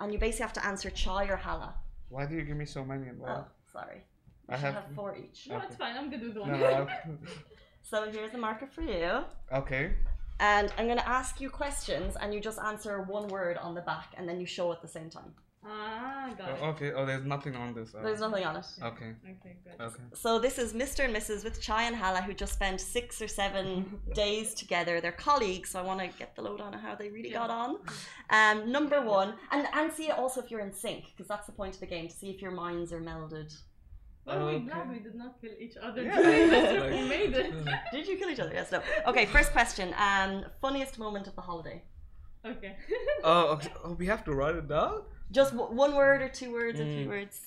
and 0.00 0.12
you 0.12 0.18
basically 0.18 0.44
have 0.44 0.52
to 0.54 0.64
answer 0.66 0.90
chai 0.90 1.24
or 1.24 1.36
hala. 1.36 1.74
Why 2.08 2.26
do 2.26 2.34
you 2.34 2.42
give 2.42 2.56
me 2.56 2.64
so 2.64 2.84
many 2.84 3.06
Oh, 3.06 3.10
involved? 3.10 3.48
sorry. 3.72 4.04
You 4.48 4.54
I 4.54 4.56
should 4.56 4.64
have- 4.64 4.74
have 4.74 4.94
four 4.94 5.16
each. 5.16 5.48
No, 5.48 5.58
it's 5.60 5.76
fine. 5.76 5.96
I'm 5.96 6.10
good 6.10 6.22
with 6.22 6.36
one. 6.36 6.50
No, 6.52 6.58
no, 6.58 6.88
So 7.82 8.10
here's 8.10 8.32
the 8.32 8.38
marker 8.38 8.66
for 8.66 8.82
you. 8.82 9.24
okay. 9.52 9.94
And 10.40 10.72
I'm 10.78 10.86
going 10.86 10.98
to 10.98 11.08
ask 11.08 11.40
you 11.40 11.50
questions, 11.50 12.14
and 12.20 12.32
you 12.32 12.40
just 12.40 12.60
answer 12.60 13.02
one 13.02 13.26
word 13.26 13.56
on 13.58 13.74
the 13.74 13.80
back, 13.80 14.14
and 14.16 14.28
then 14.28 14.38
you 14.38 14.46
show 14.46 14.70
at 14.70 14.80
the 14.80 14.86
same 14.86 15.10
time. 15.10 15.34
Ah, 15.64 16.30
got 16.38 16.50
it. 16.50 16.56
Oh, 16.62 16.66
okay. 16.68 16.92
Oh, 16.92 17.04
there's 17.04 17.24
nothing 17.24 17.54
on 17.56 17.74
this. 17.74 17.92
Oh. 17.96 18.02
There's 18.02 18.20
nothing 18.20 18.44
on 18.44 18.56
it. 18.56 18.66
Okay. 18.82 19.12
Okay, 19.24 19.56
good. 19.64 19.80
Okay. 19.84 20.02
So 20.14 20.38
this 20.38 20.58
is 20.58 20.72
Mr. 20.72 21.04
and 21.04 21.14
Mrs. 21.14 21.44
with 21.44 21.60
Chai 21.60 21.82
and 21.82 21.96
Hala, 21.96 22.22
who 22.22 22.32
just 22.32 22.52
spent 22.54 22.80
six 22.80 23.20
or 23.20 23.28
seven 23.28 23.98
days 24.14 24.54
together. 24.54 25.00
They're 25.00 25.12
colleagues, 25.12 25.70
so 25.70 25.80
I 25.80 25.82
want 25.82 26.00
to 26.00 26.06
get 26.18 26.34
the 26.36 26.42
load 26.42 26.60
on 26.60 26.72
how 26.72 26.94
they 26.94 27.10
really 27.10 27.30
Yeah. 27.30 27.46
got 27.46 27.50
on. 27.50 27.78
Um, 28.30 28.70
number 28.70 29.02
one, 29.02 29.34
and 29.50 29.66
and 29.74 29.92
see 29.92 30.06
it 30.08 30.16
also 30.18 30.40
if 30.42 30.50
you're 30.50 30.60
in 30.60 30.72
sync, 30.72 31.06
because 31.06 31.26
that's 31.26 31.46
the 31.46 31.52
point 31.52 31.74
of 31.74 31.80
the 31.80 31.86
game 31.86 32.08
to 32.08 32.14
see 32.14 32.30
if 32.30 32.40
your 32.40 32.52
minds 32.52 32.92
are 32.92 33.00
melded. 33.00 33.52
Well, 34.24 34.38
we're 34.44 34.50
Okay. 34.52 34.64
glad 34.66 34.90
we 34.90 34.98
did 35.00 35.14
not 35.14 35.40
kill 35.40 35.52
each 35.58 35.76
other 35.82 36.02
Yeah. 36.02 36.16
during 36.16 36.50
this 36.50 36.68
trip. 36.70 36.82
Like- 36.82 36.92
We 36.92 37.08
made 37.08 37.32
it. 37.34 37.52
Did 37.92 38.06
you 38.06 38.16
kill 38.16 38.28
each 38.30 38.40
other? 38.40 38.52
Yes, 38.52 38.70
no. 38.70 38.80
Okay, 39.06 39.24
first 39.26 39.52
question. 39.52 39.94
Um, 39.98 40.44
funniest 40.60 40.98
moment 40.98 41.26
of 41.26 41.34
the 41.34 41.40
holiday. 41.40 41.82
Okay. 42.44 42.76
Oh, 43.24 43.48
okay. 43.54 43.72
Oh, 43.84 43.92
we 43.94 44.06
have 44.06 44.24
to 44.24 44.32
write 44.34 44.54
it 44.54 44.68
down. 44.68 45.02
Just 45.30 45.52
w- 45.56 45.74
one 45.74 45.94
word 45.94 46.22
or 46.22 46.28
two 46.28 46.52
words 46.52 46.80
or 46.80 46.84
three 46.84 47.04
Mm. 47.04 47.08
words. 47.08 47.40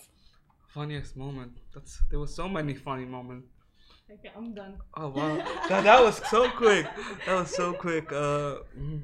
Funniest 0.74 1.18
moment. 1.18 1.58
That's 1.74 2.00
there 2.10 2.20
were 2.20 2.28
so 2.28 2.48
many 2.48 2.74
funny 2.76 3.06
moments. 3.06 3.48
okay, 4.14 4.32
I'm 4.36 4.54
done. 4.54 4.78
Oh 4.96 5.10
wow, 5.10 5.36
that, 5.70 5.84
that 5.84 6.02
was 6.02 6.22
so 6.30 6.50
quick. 6.50 6.86
That 7.26 7.36
was 7.36 7.54
so 7.56 7.74
quick. 7.74 8.12
Uh, 8.12 8.60
mm, 8.78 9.02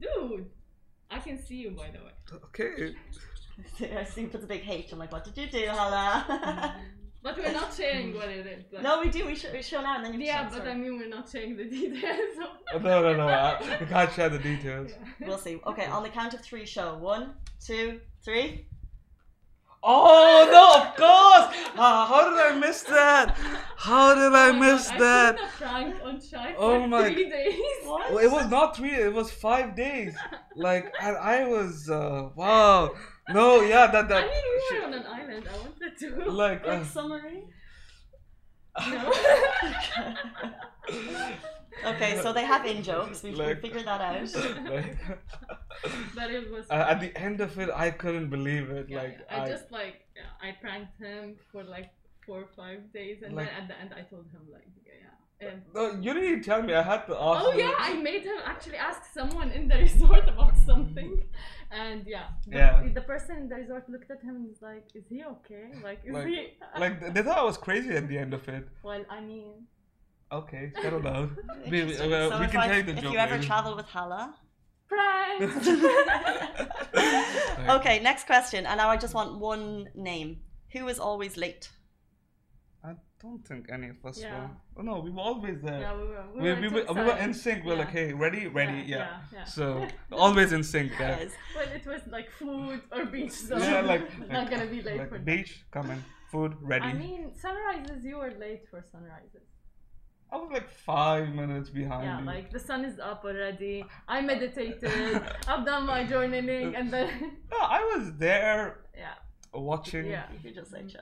Dude, 0.00 0.46
I 1.10 1.18
can 1.18 1.38
see 1.42 1.56
you 1.56 1.70
by 1.70 1.88
the 1.90 1.98
way. 2.06 2.14
okay. 2.46 2.94
I 4.00 4.04
see 4.04 4.22
you 4.22 4.28
put 4.28 4.40
the 4.42 4.46
big 4.46 4.62
H. 4.68 4.92
I'm 4.92 4.98
like, 4.98 5.12
what 5.12 5.24
did 5.24 5.36
you 5.36 5.48
do, 5.50 5.66
Hala? 5.68 6.76
But 7.22 7.36
we're 7.36 7.52
not 7.52 7.74
sharing 7.74 8.14
what 8.14 8.28
it 8.28 8.46
is. 8.46 8.64
Like, 8.72 8.82
no, 8.82 9.00
we 9.00 9.08
do. 9.10 9.26
We 9.26 9.34
show, 9.34 9.50
we 9.52 9.60
show 9.60 9.80
now, 9.82 9.96
and 9.96 10.04
then 10.04 10.14
you. 10.20 10.26
Yeah, 10.26 10.44
but 10.44 10.58
sorry. 10.58 10.70
I 10.70 10.74
mean 10.74 10.98
we're 10.98 11.08
not 11.08 11.28
sharing 11.28 11.56
the 11.56 11.64
details. 11.78 12.36
Oh, 12.74 12.78
no, 12.78 13.02
no, 13.02 13.16
no. 13.16 13.26
I, 13.26 13.76
we 13.80 13.86
can't 13.86 14.12
share 14.12 14.28
the 14.28 14.38
details. 14.38 14.92
We'll 15.20 15.36
see. 15.38 15.60
Okay, 15.66 15.86
on 15.86 16.02
the 16.04 16.08
count 16.10 16.34
of 16.34 16.40
three, 16.40 16.64
show. 16.64 16.96
One, 16.96 17.34
two, 17.64 18.00
three. 18.24 18.66
Oh 19.80 20.48
no! 20.50 20.82
Of 20.82 20.96
course. 20.96 21.56
Uh, 21.78 22.04
how 22.06 22.30
did 22.30 22.38
I 22.52 22.58
miss 22.58 22.82
that? 22.82 23.36
How 23.76 24.12
did 24.14 24.32
I 24.34 24.48
Oh 24.48 24.52
miss 24.54 24.90
God, 24.90 25.00
that? 25.00 25.34
I 25.34 25.38
put 25.38 25.46
a 25.46 25.56
prank 25.56 25.94
on 26.04 26.20
Shy 26.20 26.54
Oh 26.58 26.86
my- 26.88 27.12
three 27.12 27.30
days. 27.30 27.60
What? 27.84 28.12
Well, 28.12 28.24
it 28.24 28.30
was 28.30 28.50
not 28.50 28.76
three. 28.76 28.90
It 28.94 29.12
was 29.14 29.30
five 29.30 29.76
days. 29.76 30.16
Like 30.56 30.92
and 31.00 31.16
I 31.16 31.46
was. 31.46 31.88
Uh, 31.88 32.30
wow. 32.34 32.92
No, 33.32 33.60
yeah, 33.62 33.86
that 33.88 34.08
that. 34.08 34.24
I 34.24 34.26
mean, 34.26 34.42
we 34.52 34.62
shit. 34.68 34.80
were 34.80 34.86
on 34.86 34.94
an 34.94 35.06
island. 35.06 35.48
I 35.52 35.56
wanted 35.58 35.98
to. 35.98 36.30
Like, 36.30 36.62
uh, 36.66 36.76
Quick 36.76 36.84
summary. 36.86 37.44
No. 38.90 39.12
Okay, 41.86 42.18
so 42.22 42.32
they 42.32 42.44
have 42.44 42.64
in 42.66 42.82
jokes. 42.82 43.22
We've, 43.22 43.36
Like- 43.36 43.60
figured 43.60 43.86
that 43.86 44.00
out. 44.00 44.34
like, 44.70 44.96
but 46.16 46.30
it 46.30 46.50
was. 46.50 46.66
uh, 46.70 46.86
at 46.92 47.00
the 47.00 47.16
end 47.16 47.40
of 47.40 47.58
it, 47.58 47.70
I 47.72 47.90
couldn't 47.90 48.30
believe 48.30 48.70
it. 48.70 48.86
yeah, 48.88 48.98
like 49.02 49.18
yeah. 49.30 49.42
I, 49.42 49.48
just 49.48 49.70
like 49.70 49.96
yeah, 50.16 50.48
I 50.48 50.56
pranked 50.60 50.98
him 50.98 51.36
for 51.52 51.62
like 51.62 51.90
four 52.26 52.40
or 52.42 52.48
five 52.56 52.92
days, 52.92 53.22
and 53.22 53.34
Like- 53.36 53.46
then 53.50 53.62
at 53.62 53.68
the 53.68 53.78
end 53.80 53.90
I 53.94 54.02
told 54.02 54.26
him 54.34 54.42
like 54.52 54.66
yeah. 54.86 55.14
Um, 55.40 55.62
No, 55.74 55.82
you 55.92 56.14
didn't 56.14 56.28
even 56.30 56.42
tell 56.42 56.62
me. 56.62 56.74
I 56.74 56.82
had 56.82 57.06
to 57.06 57.14
ask. 57.14 57.44
oh 57.44 57.52
you. 57.52 57.60
yeah, 57.60 57.74
I 57.78 57.94
made 57.94 58.22
him 58.24 58.38
actually 58.44 58.76
ask 58.76 59.00
someone 59.14 59.50
in 59.52 59.68
the 59.68 59.76
resort 59.86 60.28
about 60.28 60.56
something, 60.66 61.22
and 61.70 62.04
yeah, 62.06 62.26
the, 62.46 62.58
Yeah. 62.58 62.88
the 62.92 63.02
person 63.02 63.36
in 63.42 63.48
the 63.48 63.54
resort 63.56 63.88
looked 63.88 64.10
at 64.10 64.20
him 64.22 64.34
and 64.36 64.48
was 64.48 64.60
like, 64.62 64.84
"Is 64.94 65.04
he 65.08 65.22
okay? 65.34 65.64
Like, 65.82 66.00
is 66.04 66.12
Like- 66.12 66.26
he?" 66.26 66.48
Like 66.82 67.14
they 67.14 67.22
thought 67.22 67.38
I 67.38 67.44
was 67.44 67.56
crazy 67.56 67.90
at 68.00 68.08
the 68.08 68.18
end 68.18 68.34
of 68.34 68.48
it. 68.48 68.64
well, 68.82 69.04
I 69.08 69.20
mean, 69.20 69.52
Okay, 70.30 70.72
settle 70.82 71.00
down. 71.00 71.36
we, 71.70 71.84
we, 71.84 71.94
uh, 71.94 71.98
so 72.30 72.38
we 72.38 72.44
if, 72.46 72.50
can 72.50 72.60
I, 72.60 72.66
tell 72.68 72.76
you 72.78 72.82
the 72.82 72.92
if 72.98 73.02
joke. 73.02 73.12
you 73.12 73.18
ever 73.18 73.36
later. 73.36 73.46
travel 73.46 73.76
with 73.76 73.86
Hala. 73.86 74.34
prank. 74.88 75.40
okay, 77.76 78.00
next 78.00 78.26
question. 78.26 78.66
And 78.66 78.76
now 78.78 78.88
I 78.90 78.96
just 78.96 79.14
want 79.14 79.38
one 79.38 79.88
name. 79.94 80.40
Who 80.72 80.88
is 80.88 80.98
always 80.98 81.36
late? 81.36 81.70
I 83.18 83.26
don't 83.26 83.44
think 83.46 83.66
any 83.72 83.88
of 83.88 84.04
us 84.04 84.20
Yeah. 84.22 84.42
were. 84.42 84.50
Oh, 84.78 84.82
no, 84.82 85.00
we 85.00 85.10
were 85.10 85.20
always 85.20 85.60
there. 85.60 85.80
yeah, 85.80 85.96
we 85.96 86.06
were. 86.06 86.24
We, 86.34 86.40
we, 86.42 86.48
were, 86.50 86.60
we, 86.60 86.68
were, 86.68 86.92
we 86.94 87.02
were 87.02 87.16
in 87.18 87.34
sync. 87.34 87.64
We're 87.64 87.72
Yeah. 87.72 87.78
like, 87.80 87.90
hey, 87.90 88.12
ready, 88.12 88.46
ready, 88.46 88.78
yeah. 88.86 88.96
yeah, 88.96 89.18
yeah. 89.32 89.44
So 89.44 89.86
always 90.12 90.52
in 90.52 90.62
sync. 90.62 90.92
Yeah, 90.92 91.16
Guys. 91.18 91.32
Well, 91.56 91.68
it 91.78 91.84
was 91.86 92.02
like 92.06 92.30
food 92.30 92.80
or 92.92 93.04
beach, 93.06 93.32
so 93.32 93.58
yeah 93.58 93.80
like, 93.80 94.04
not 94.36 94.48
gonna 94.50 94.66
be 94.66 94.82
late 94.82 94.98
like 94.98 95.08
for 95.08 95.18
that. 95.18 95.24
beach 95.24 95.64
coming, 95.72 96.04
food 96.30 96.54
ready. 96.60 96.84
I 96.84 96.92
mean, 96.92 97.32
sunrises. 97.34 98.04
You 98.04 98.18
were 98.18 98.32
late 98.38 98.68
for 98.70 98.84
sunrises. 98.92 99.46
I 100.30 100.36
was 100.36 100.50
like 100.52 100.68
five 100.70 101.30
minutes 101.34 101.70
behind 101.70 102.04
Yeah, 102.04 102.20
you. 102.20 102.26
like 102.26 102.50
the 102.52 102.60
sun 102.60 102.84
is 102.84 103.00
up 103.00 103.24
already. 103.24 103.84
I 104.06 104.20
meditated. 104.20 105.22
I've 105.48 105.64
done 105.66 105.86
my 105.86 106.04
journaling, 106.04 106.78
and 106.78 106.92
then 106.92 107.08
no, 107.50 107.58
I 107.78 107.80
was 107.96 108.12
there 108.18 108.80
yeah, 108.96 109.14
watching. 109.54 110.06
yeah. 110.06 110.26
You 110.32 110.38
could 110.44 110.54
just 110.54 110.70
say 110.70 110.82
Chai. 110.86 111.00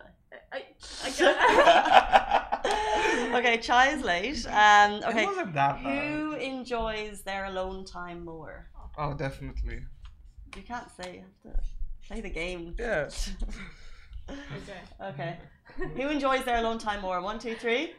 I, 0.56 0.64
I 1.04 1.10
got 3.30 3.36
okay, 3.38 3.58
Chai 3.58 3.88
is 3.94 4.02
late. 4.02 4.46
Um, 4.46 5.02
okay, 5.08 5.24
It 5.24 5.26
wasn't 5.26 5.54
that 5.54 5.82
bad. 5.82 6.08
who 6.08 6.32
enjoys 6.34 7.22
their 7.22 7.46
alone 7.46 7.84
time 7.84 8.24
more? 8.24 8.68
Oh, 8.98 9.14
definitely. 9.14 9.80
You 10.56 10.62
can't 10.62 10.88
say. 10.98 11.22
You 11.44 11.50
have 11.50 11.54
to 11.54 11.62
play 12.08 12.20
the 12.22 12.30
game. 12.30 12.74
Yeah. 12.78 13.08
okay. 14.30 14.80
Okay. 15.10 15.36
Who 15.96 16.08
enjoys 16.08 16.44
their 16.44 16.58
alone 16.58 16.78
time 16.78 17.02
more? 17.02 17.20
One, 17.20 17.38
two, 17.38 17.54
three. 17.56 17.92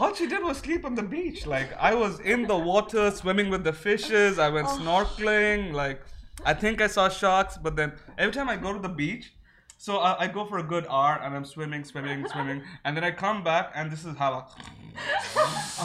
All 0.00 0.12
she 0.14 0.26
did 0.26 0.42
was 0.42 0.58
sleep 0.58 0.84
on 0.84 0.94
the 0.94 1.02
beach. 1.02 1.46
Like 1.46 1.72
I 1.78 1.94
was 1.94 2.20
in 2.20 2.42
the 2.46 2.56
water 2.58 3.10
swimming 3.10 3.48
with 3.50 3.64
the 3.64 3.72
fishes. 3.72 4.38
I 4.38 4.48
went 4.50 4.66
Oh. 4.68 4.78
snorkeling. 4.78 5.72
Like 5.72 6.02
I 6.44 6.52
think 6.52 6.80
I 6.80 6.88
saw 6.88 7.08
sharks, 7.08 7.56
but 7.56 7.76
then 7.76 7.92
every 8.18 8.34
time 8.34 8.48
I 8.48 8.56
go 8.56 8.72
to 8.72 8.78
the 8.80 8.88
beach, 8.90 9.32
so 9.76 9.98
I, 9.98 10.24
I 10.24 10.26
go 10.28 10.44
for 10.44 10.58
a 10.58 10.62
good 10.62 10.86
hour 10.88 11.20
and 11.22 11.34
I'm 11.34 11.44
swimming, 11.44 11.84
swimming, 11.84 12.26
swimming, 12.28 12.62
and 12.84 12.96
then 12.96 13.04
I 13.04 13.10
come 13.10 13.44
back 13.44 13.72
and 13.74 13.90
this 13.90 14.04
is 14.04 14.16
how 14.16 14.46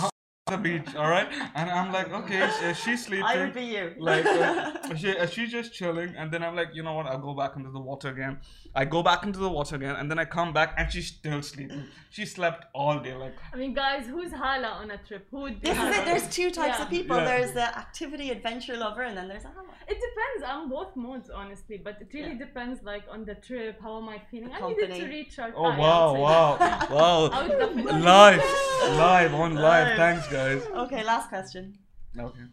the 0.48 0.58
beach. 0.58 0.96
All 0.96 1.10
right, 1.10 1.28
and 1.56 1.70
I'm 1.70 1.92
like, 1.94 2.12
okay, 2.12 2.50
sh- 2.50 2.78
she's 2.84 3.06
sleeping. 3.06 3.26
I 3.26 3.38
would 3.38 3.54
be 3.54 3.62
you. 3.64 3.94
like 4.00 4.26
uh, 4.26 4.96
she, 4.96 5.16
uh, 5.16 5.28
she's 5.28 5.52
just 5.52 5.72
chilling 5.74 6.14
and 6.18 6.32
then 6.32 6.44
i'm 6.44 6.56
like 6.56 6.70
you 6.74 6.84
know 6.84 6.94
what 6.94 7.06
i'll 7.06 7.20
go 7.20 7.34
back 7.34 7.56
into 7.56 7.70
the 7.72 7.80
water 7.80 8.10
again 8.10 8.40
i 8.76 8.84
go 8.84 9.02
back 9.04 9.24
into 9.24 9.40
the 9.40 9.48
water 9.50 9.76
again 9.76 9.96
and 9.96 10.10
then 10.12 10.20
i 10.20 10.26
come 10.26 10.52
back 10.52 10.74
and 10.78 10.92
she's 10.92 11.08
still 11.08 11.42
sleeping 11.42 11.84
she 12.10 12.26
slept 12.26 12.66
all 12.74 13.00
day 13.00 13.14
like 13.14 13.36
I 13.54 13.58
mean, 13.58 13.74
guys, 13.74 14.06
who's 14.08 14.32
Hala 14.34 14.68
on 14.82 14.92
a 14.92 14.98
trip? 14.98 15.28
Who 15.32 15.42
would 15.42 15.62
be 15.62 15.70
This 15.70 15.78
is 15.78 15.98
it. 15.98 16.06
There's 16.06 16.28
two 16.30 16.50
types 16.52 16.78
Yeah. 16.78 16.84
of 16.84 16.90
people. 16.90 17.16
Yeah. 17.18 17.26
There's 17.26 17.52
the 17.54 17.68
activity 17.78 18.30
adventure 18.32 18.76
lover, 18.78 19.04
and 19.04 19.16
then 19.18 19.28
there's 19.30 19.46
a 19.46 19.50
Hala. 19.50 19.68
It 19.88 19.98
depends. 20.08 20.42
I'm 20.52 20.70
both 20.70 20.94
modes, 20.96 21.30
honestly, 21.30 21.78
but 21.78 21.98
it 22.02 22.10
really 22.14 22.32
Yeah. 22.34 22.46
depends, 22.46 22.82
like 22.84 23.04
on 23.10 23.24
the 23.26 23.36
trip. 23.36 23.80
How 23.82 23.98
am 24.02 24.10
I 24.10 24.20
feeling? 24.30 24.52
I 24.54 24.60
needed 24.68 24.94
to 24.94 25.06
recharge. 25.06 25.54
oh 25.56 25.64
wow 25.84 26.14
wow 26.26 26.58
wow 26.98 27.48
would 27.48 28.02
live 28.02 28.44
live 29.06 29.34
on 29.34 29.56
live 29.56 29.88
Live. 29.88 29.98
thanks 29.98 30.28
guys 30.32 30.64
Okay, 30.84 31.04
last 31.04 31.30
question. 31.30 31.78
okay 32.18 32.46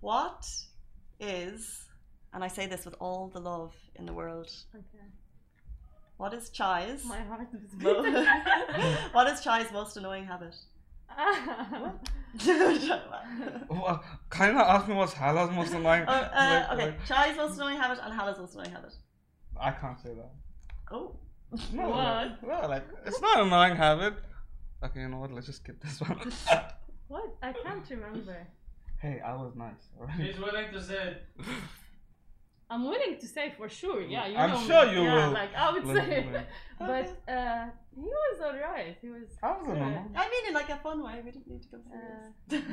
What 0.00 0.46
is, 1.20 1.84
and 2.32 2.44
I 2.44 2.48
say 2.48 2.66
this 2.66 2.84
with 2.84 2.94
all 3.00 3.28
the 3.28 3.40
love 3.40 3.74
in 3.96 4.06
the 4.06 4.12
world, 4.12 4.50
Okay. 4.74 5.04
what 6.16 6.32
is 6.34 6.50
Chai's? 6.50 7.04
My 7.04 7.20
heart 7.22 7.48
is 7.54 7.72
mo- 7.82 8.02
beating. 8.02 8.24
what 9.12 9.26
is 9.28 9.40
Chai's 9.42 9.70
most 9.72 9.96
annoying 9.96 10.24
habit? 10.26 10.54
well, 13.70 14.04
kind 14.30 14.52
of 14.56 14.58
ask 14.74 14.86
me 14.88 14.94
what's 14.94 15.12
Hala's 15.14 15.50
most 15.50 15.72
annoying 15.72 16.04
Oh, 16.06 16.12
uh, 16.12 16.28
like- 16.34 16.72
okay, 16.72 16.86
like- 16.86 17.06
Chai's 17.06 17.36
most 17.36 17.56
annoying 17.56 17.76
habit 17.78 17.98
and 18.04 18.12
Hala's 18.14 18.38
most 18.38 18.54
annoying 18.54 18.70
habit. 18.72 18.94
i 19.60 19.70
can't 19.72 19.98
say 20.00 20.10
that 20.14 20.30
Oh. 20.92 21.16
no, 21.72 21.88
What? 21.88 22.42
no, 22.46 22.68
like 22.68 22.84
it's 23.06 23.20
not 23.20 23.40
an 23.40 23.46
annoying 23.48 23.76
habit 23.76 24.14
okay 24.84 25.00
you 25.00 25.08
know 25.08 25.18
what 25.18 25.32
let's 25.32 25.46
just 25.46 25.60
skip 25.62 25.80
this 25.82 26.00
one 26.00 26.18
what? 27.08 27.34
I 27.42 27.52
can't 27.52 27.88
remember. 27.90 28.36
hey 28.98 29.20
i 29.24 29.34
was 29.34 29.52
nice 29.56 29.84
alright 29.98 30.18
He's 30.20 30.38
willing 30.38 30.72
to 30.72 30.82
say. 30.82 31.18
I'm 32.70 32.84
willing 32.84 33.16
to 33.18 33.26
say 33.26 33.54
for 33.56 33.66
sure. 33.66 34.02
Yeah, 34.02 34.26
you 34.26 34.36
I'm 34.36 34.50
know 34.50 34.60
sure 34.68 34.84
me. 34.86 34.92
you 34.96 35.02
yeah, 35.04 35.14
will. 35.26 35.32
Like 35.32 35.54
I 35.56 35.72
would 35.72 35.86
Like, 35.86 35.96
say, 35.96 36.26
but 36.78 37.08
uh, 37.26 37.64
he 37.96 38.02
was 38.02 38.40
alright. 38.42 38.94
He 39.00 39.08
was. 39.08 39.22
I 39.42 39.52
was 39.52 39.62
a 39.62 39.70
good. 39.70 39.78
normal. 39.78 40.04
I 40.14 40.24
mean, 40.28 40.48
in 40.48 40.52
like 40.52 40.68
a 40.68 40.76
fun 40.76 41.02
way. 41.02 41.14
We 41.24 41.30
didn't 41.30 41.48
need 41.48 41.62
to 41.62 41.68
go 41.68 41.78
Uh, 41.88 42.28
serious. 42.50 42.68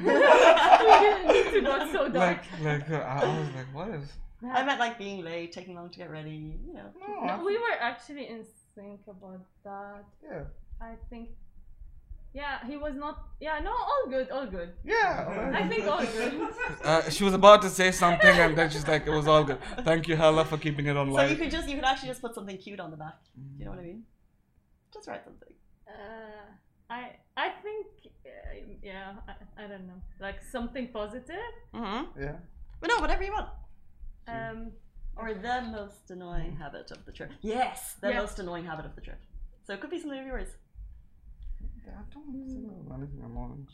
we 0.83 0.93
didn't 1.05 1.27
need 1.33 1.47
to 1.53 1.61
go 1.61 1.91
so 1.93 2.09
dark. 2.09 2.41
like 2.61 2.81
like 2.81 2.89
uh, 2.91 3.05
I, 3.05 3.21
I 3.23 3.39
was 3.39 3.49
like 3.55 3.69
what 3.73 3.87
is 3.99 4.11
I 4.43 4.65
meant 4.65 4.81
like 4.81 4.97
being 4.97 5.23
late, 5.23 5.53
taking 5.53 5.75
long 5.75 5.89
to 5.89 5.97
get 5.97 6.11
ready. 6.11 6.59
You 6.67 6.73
know. 6.73 6.89
no, 6.99 7.25
No, 7.37 7.45
we 7.45 7.55
were 7.57 7.75
actually 7.79 8.27
in 8.27 8.43
sync 8.75 8.99
about 9.07 9.45
that. 9.63 10.03
yeah 10.29 10.43
I 10.81 10.95
think. 11.09 11.29
Yeah, 12.39 12.55
he 12.69 12.75
was 12.85 12.95
not. 13.03 13.15
Yeah, 13.39 13.59
no, 13.67 13.71
all 13.91 14.03
good, 14.15 14.27
all 14.35 14.47
good. 14.55 14.69
yeah 14.83 15.51
I 15.59 15.61
think 15.69 15.83
all 15.93 16.05
good. 16.17 16.33
Uh, 16.89 17.09
she 17.15 17.23
was 17.27 17.33
about 17.41 17.59
to 17.65 17.69
say 17.69 17.89
something 17.91 18.35
and 18.45 18.51
then 18.57 18.69
she's 18.73 18.87
like, 18.93 19.03
it 19.07 19.15
was 19.19 19.27
all 19.33 19.43
good. 19.49 19.59
Thank 19.89 20.01
you, 20.09 20.15
Hala, 20.21 20.43
for 20.51 20.57
keeping 20.65 20.85
it 20.91 20.97
on 21.01 21.05
So 21.13 21.23
you 21.33 21.37
could 21.41 21.51
just 21.57 21.67
you 21.69 21.75
could 21.77 21.85
actually 21.91 22.09
just 22.13 22.21
put 22.25 22.33
something 22.37 22.57
cute 22.65 22.81
on 22.85 22.91
the 22.91 22.97
back. 23.05 23.17
Do 23.35 23.41
you 23.59 23.65
know 23.65 23.71
what 23.71 23.79
I 23.79 23.87
mean? 23.91 24.03
Just 24.93 25.07
write 25.07 25.23
something. 25.29 25.53
Uh, 25.93 26.45
I 26.89 27.01
I 27.45 27.47
think 27.63 27.85
uh, 28.25 28.31
yeah 28.91 29.13
I, 29.31 29.63
I 29.63 29.67
don't 29.71 29.87
know 29.91 30.01
like 30.27 30.39
something 30.55 30.85
positive. 31.01 31.53
Mm-hmm. 31.73 32.03
Yeah. 32.25 32.35
But 32.81 32.87
no, 32.91 32.97
whatever 33.03 33.23
you 33.27 33.33
want. 33.39 33.49
Um, 34.27 34.59
Or 35.21 35.27
the 35.49 35.57
most 35.79 36.05
annoying 36.15 36.53
habit 36.63 36.87
of 36.95 36.99
the 37.07 37.13
trip. 37.17 37.31
Yes, 37.55 37.79
the 38.03 38.09
Yeah. 38.09 38.21
most 38.23 38.35
annoying 38.43 38.65
habit 38.71 38.85
of 38.89 38.93
the 38.97 39.03
trip. 39.07 39.21
So 39.65 39.69
it 39.73 39.79
could 39.81 39.93
be 39.95 39.99
something 40.03 40.19
of 40.25 40.27
yours. 40.33 40.49
I 41.87 42.03
don't 42.13 42.47
think 42.47 42.71
of 42.71 42.91
anything 42.97 43.21
annoying. 43.23 43.67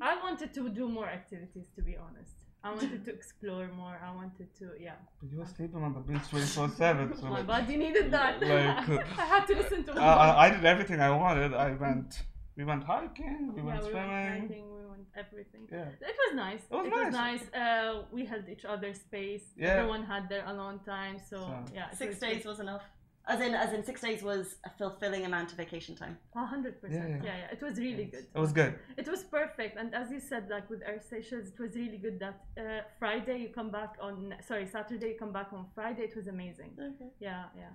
I 0.00 0.16
wanted 0.22 0.52
to 0.54 0.68
do 0.68 0.88
more 0.88 1.08
activities 1.08 1.66
to 1.76 1.82
be 1.82 1.96
honest. 1.96 2.36
I 2.62 2.70
wanted 2.70 3.04
to 3.04 3.10
explore 3.18 3.68
more. 3.76 4.00
I 4.08 4.10
wanted 4.14 4.48
to 4.58 4.66
yeah. 4.80 4.92
But 5.20 5.30
you 5.30 5.38
were 5.38 5.46
sleeping 5.56 5.82
on 5.82 5.92
the 5.94 6.00
beach 6.00 6.28
24 6.30 6.70
7. 6.70 7.16
So 7.16 7.26
My 7.26 7.30
like, 7.30 7.46
body 7.46 7.76
needed 7.76 8.10
that. 8.10 8.40
Like, 8.40 8.88
uh, 8.88 9.04
I 9.22 9.26
had 9.34 9.46
to 9.46 9.54
listen 9.56 9.84
to 9.84 9.94
my 9.94 10.00
I. 10.00 10.26
I, 10.28 10.46
I 10.46 10.50
did 10.50 10.64
everything 10.64 11.00
I 11.00 11.10
wanted. 11.10 11.52
I 11.54 11.72
went, 11.72 12.22
we 12.56 12.64
went 12.64 12.84
hiking, 12.84 13.52
we 13.54 13.60
yeah, 13.60 13.66
went 13.66 13.84
we 13.86 13.92
went 13.92 14.10
hiking, 14.10 14.64
we 14.78 14.84
went 14.92 15.06
everything. 15.16 15.68
Yeah. 15.70 16.08
It 16.10 16.16
was 16.22 16.34
nice. 16.34 16.62
It 16.70 16.74
was 16.74 16.90
was 16.90 17.12
nice. 17.12 17.40
nice. 17.52 17.62
Uh, 17.62 18.02
we 18.12 18.24
held 18.24 18.48
each 18.48 18.64
other's 18.64 19.00
space. 19.08 19.44
Yeah. 19.56 19.68
Everyone 19.74 20.04
had 20.04 20.28
their 20.28 20.44
alone 20.46 20.80
time. 20.86 21.16
So, 21.30 21.36
So- 21.36 21.64
yeah, 21.74 21.90
it 21.92 21.96
Six 21.96 22.10
was 22.10 22.18
days 22.20 22.44
was 22.44 22.60
enough. 22.60 22.84
As 23.26 23.40
in, 23.40 23.54
as 23.54 23.72
in, 23.72 23.82
six 23.84 24.02
days 24.02 24.22
was 24.22 24.56
a 24.64 24.70
fulfilling 24.70 25.24
amount 25.24 25.50
of 25.50 25.56
vacation 25.56 25.94
time. 25.96 26.18
A 26.36 26.44
hundred 26.44 26.80
percent. 26.80 27.08
Yeah, 27.08 27.16
Yeah, 27.16 27.24
yeah. 27.24 27.36
yeah. 27.38 27.52
It 27.56 27.62
was 27.62 27.78
really 27.78 28.04
good. 28.04 28.26
It 28.34 28.38
was 28.38 28.52
good. 28.52 28.74
It 28.98 29.08
was 29.08 29.22
perfect, 29.24 29.78
and 29.78 29.94
as 29.94 30.10
you 30.10 30.20
said, 30.20 30.48
like 30.50 30.68
with 30.68 30.82
Air 30.84 31.00
Seychelles, 31.08 31.48
it 31.48 31.58
was 31.58 31.74
really 31.74 31.96
good 31.96 32.20
that 32.20 32.40
uh, 32.58 32.82
Friday 32.98 33.38
you 33.38 33.48
come 33.48 33.70
back 33.70 33.94
on. 34.00 34.34
Sorry, 34.46 34.66
Saturday 34.66 35.08
you 35.12 35.16
come 35.18 35.32
back 35.32 35.52
on 35.52 35.66
Friday. 35.74 36.02
It 36.02 36.16
was 36.16 36.26
amazing. 36.26 36.72
Okay. 36.78 37.10
Yeah, 37.18 37.44
yeah, 37.56 37.72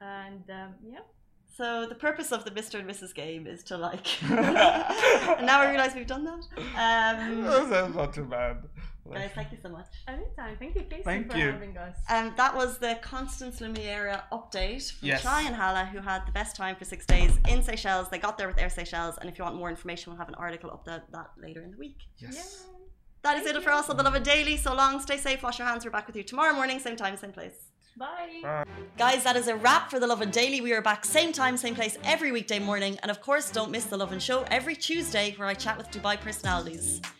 and 0.00 0.44
um, 0.50 0.74
yeah. 0.86 1.00
So 1.56 1.86
the 1.86 1.94
purpose 1.96 2.30
of 2.30 2.44
the 2.44 2.50
Mr. 2.52 2.78
and 2.78 2.88
Mrs. 2.88 3.12
game 3.14 3.46
is 3.46 3.62
to 3.64 3.76
like. 3.76 4.06
and 4.30 5.46
now 5.46 5.60
I 5.60 5.70
realise 5.70 5.94
we've 5.94 6.06
done 6.06 6.24
that. 6.24 6.44
Um, 6.56 7.42
That's 7.42 7.94
not 7.94 8.14
too 8.14 8.24
bad. 8.24 8.58
Guys, 9.12 9.30
thank 9.34 9.52
you 9.52 9.58
so 9.62 9.68
much. 9.68 9.86
Anytime. 10.06 10.56
Thank 10.58 10.74
you, 10.76 10.82
Casey, 10.82 11.02
thank 11.02 11.30
for 11.30 11.38
you. 11.38 11.50
having 11.50 11.76
us. 11.76 11.96
Um, 12.08 12.32
that 12.36 12.54
was 12.54 12.78
the 12.78 12.98
Constance 13.02 13.60
Lemuria 13.60 14.24
update 14.32 14.92
from 14.92 15.08
yes. 15.08 15.22
Shai 15.22 15.42
and 15.42 15.54
Hala, 15.54 15.84
who 15.86 15.98
had 15.98 16.26
the 16.26 16.32
best 16.32 16.56
time 16.56 16.76
for 16.76 16.84
six 16.84 17.06
days 17.06 17.38
in 17.48 17.62
Seychelles. 17.62 18.08
They 18.08 18.18
got 18.18 18.38
there 18.38 18.48
with 18.48 18.58
Air 18.58 18.70
Seychelles. 18.70 19.18
And 19.18 19.28
if 19.28 19.38
you 19.38 19.44
want 19.44 19.56
more 19.56 19.70
information, 19.70 20.12
we'll 20.12 20.18
have 20.18 20.28
an 20.28 20.36
article 20.36 20.70
up 20.70 20.84
that, 20.84 21.10
that 21.12 21.30
later 21.42 21.62
in 21.62 21.72
the 21.72 21.76
week. 21.76 21.98
Yes. 22.18 22.34
Yay. 22.34 22.76
That 23.22 23.36
is 23.36 23.44
thank 23.44 23.56
it 23.56 23.62
for 23.62 23.72
us 23.72 23.90
on 23.90 23.96
the 23.96 24.02
Lovin 24.02 24.22
Daily. 24.22 24.56
So 24.56 24.74
long, 24.74 25.00
stay 25.00 25.18
safe, 25.18 25.42
wash 25.42 25.58
your 25.58 25.68
hands. 25.68 25.84
We're 25.84 25.90
back 25.90 26.06
with 26.06 26.16
you 26.16 26.22
tomorrow 26.22 26.54
morning, 26.54 26.78
same 26.78 26.96
time, 26.96 27.16
same 27.16 27.32
place. 27.32 27.70
Bye. 27.98 28.40
Bye. 28.42 28.64
Guys, 28.96 29.24
that 29.24 29.36
is 29.36 29.48
a 29.48 29.56
wrap 29.56 29.90
for 29.90 30.00
The 30.00 30.06
Lovin 30.06 30.30
Daily. 30.30 30.62
We 30.62 30.72
are 30.72 30.80
back 30.80 31.04
same 31.04 31.32
time, 31.32 31.56
same 31.56 31.74
place 31.74 31.98
every 32.04 32.32
weekday 32.32 32.58
morning. 32.58 32.98
And 33.02 33.10
of 33.10 33.20
course, 33.20 33.50
don't 33.50 33.70
miss 33.70 33.84
The 33.84 33.98
Lovin 33.98 34.20
Show 34.20 34.44
every 34.50 34.74
Tuesday 34.74 35.34
where 35.36 35.48
I 35.48 35.54
chat 35.54 35.76
with 35.76 35.90
Dubai 35.90 36.18
personalities. 36.18 37.02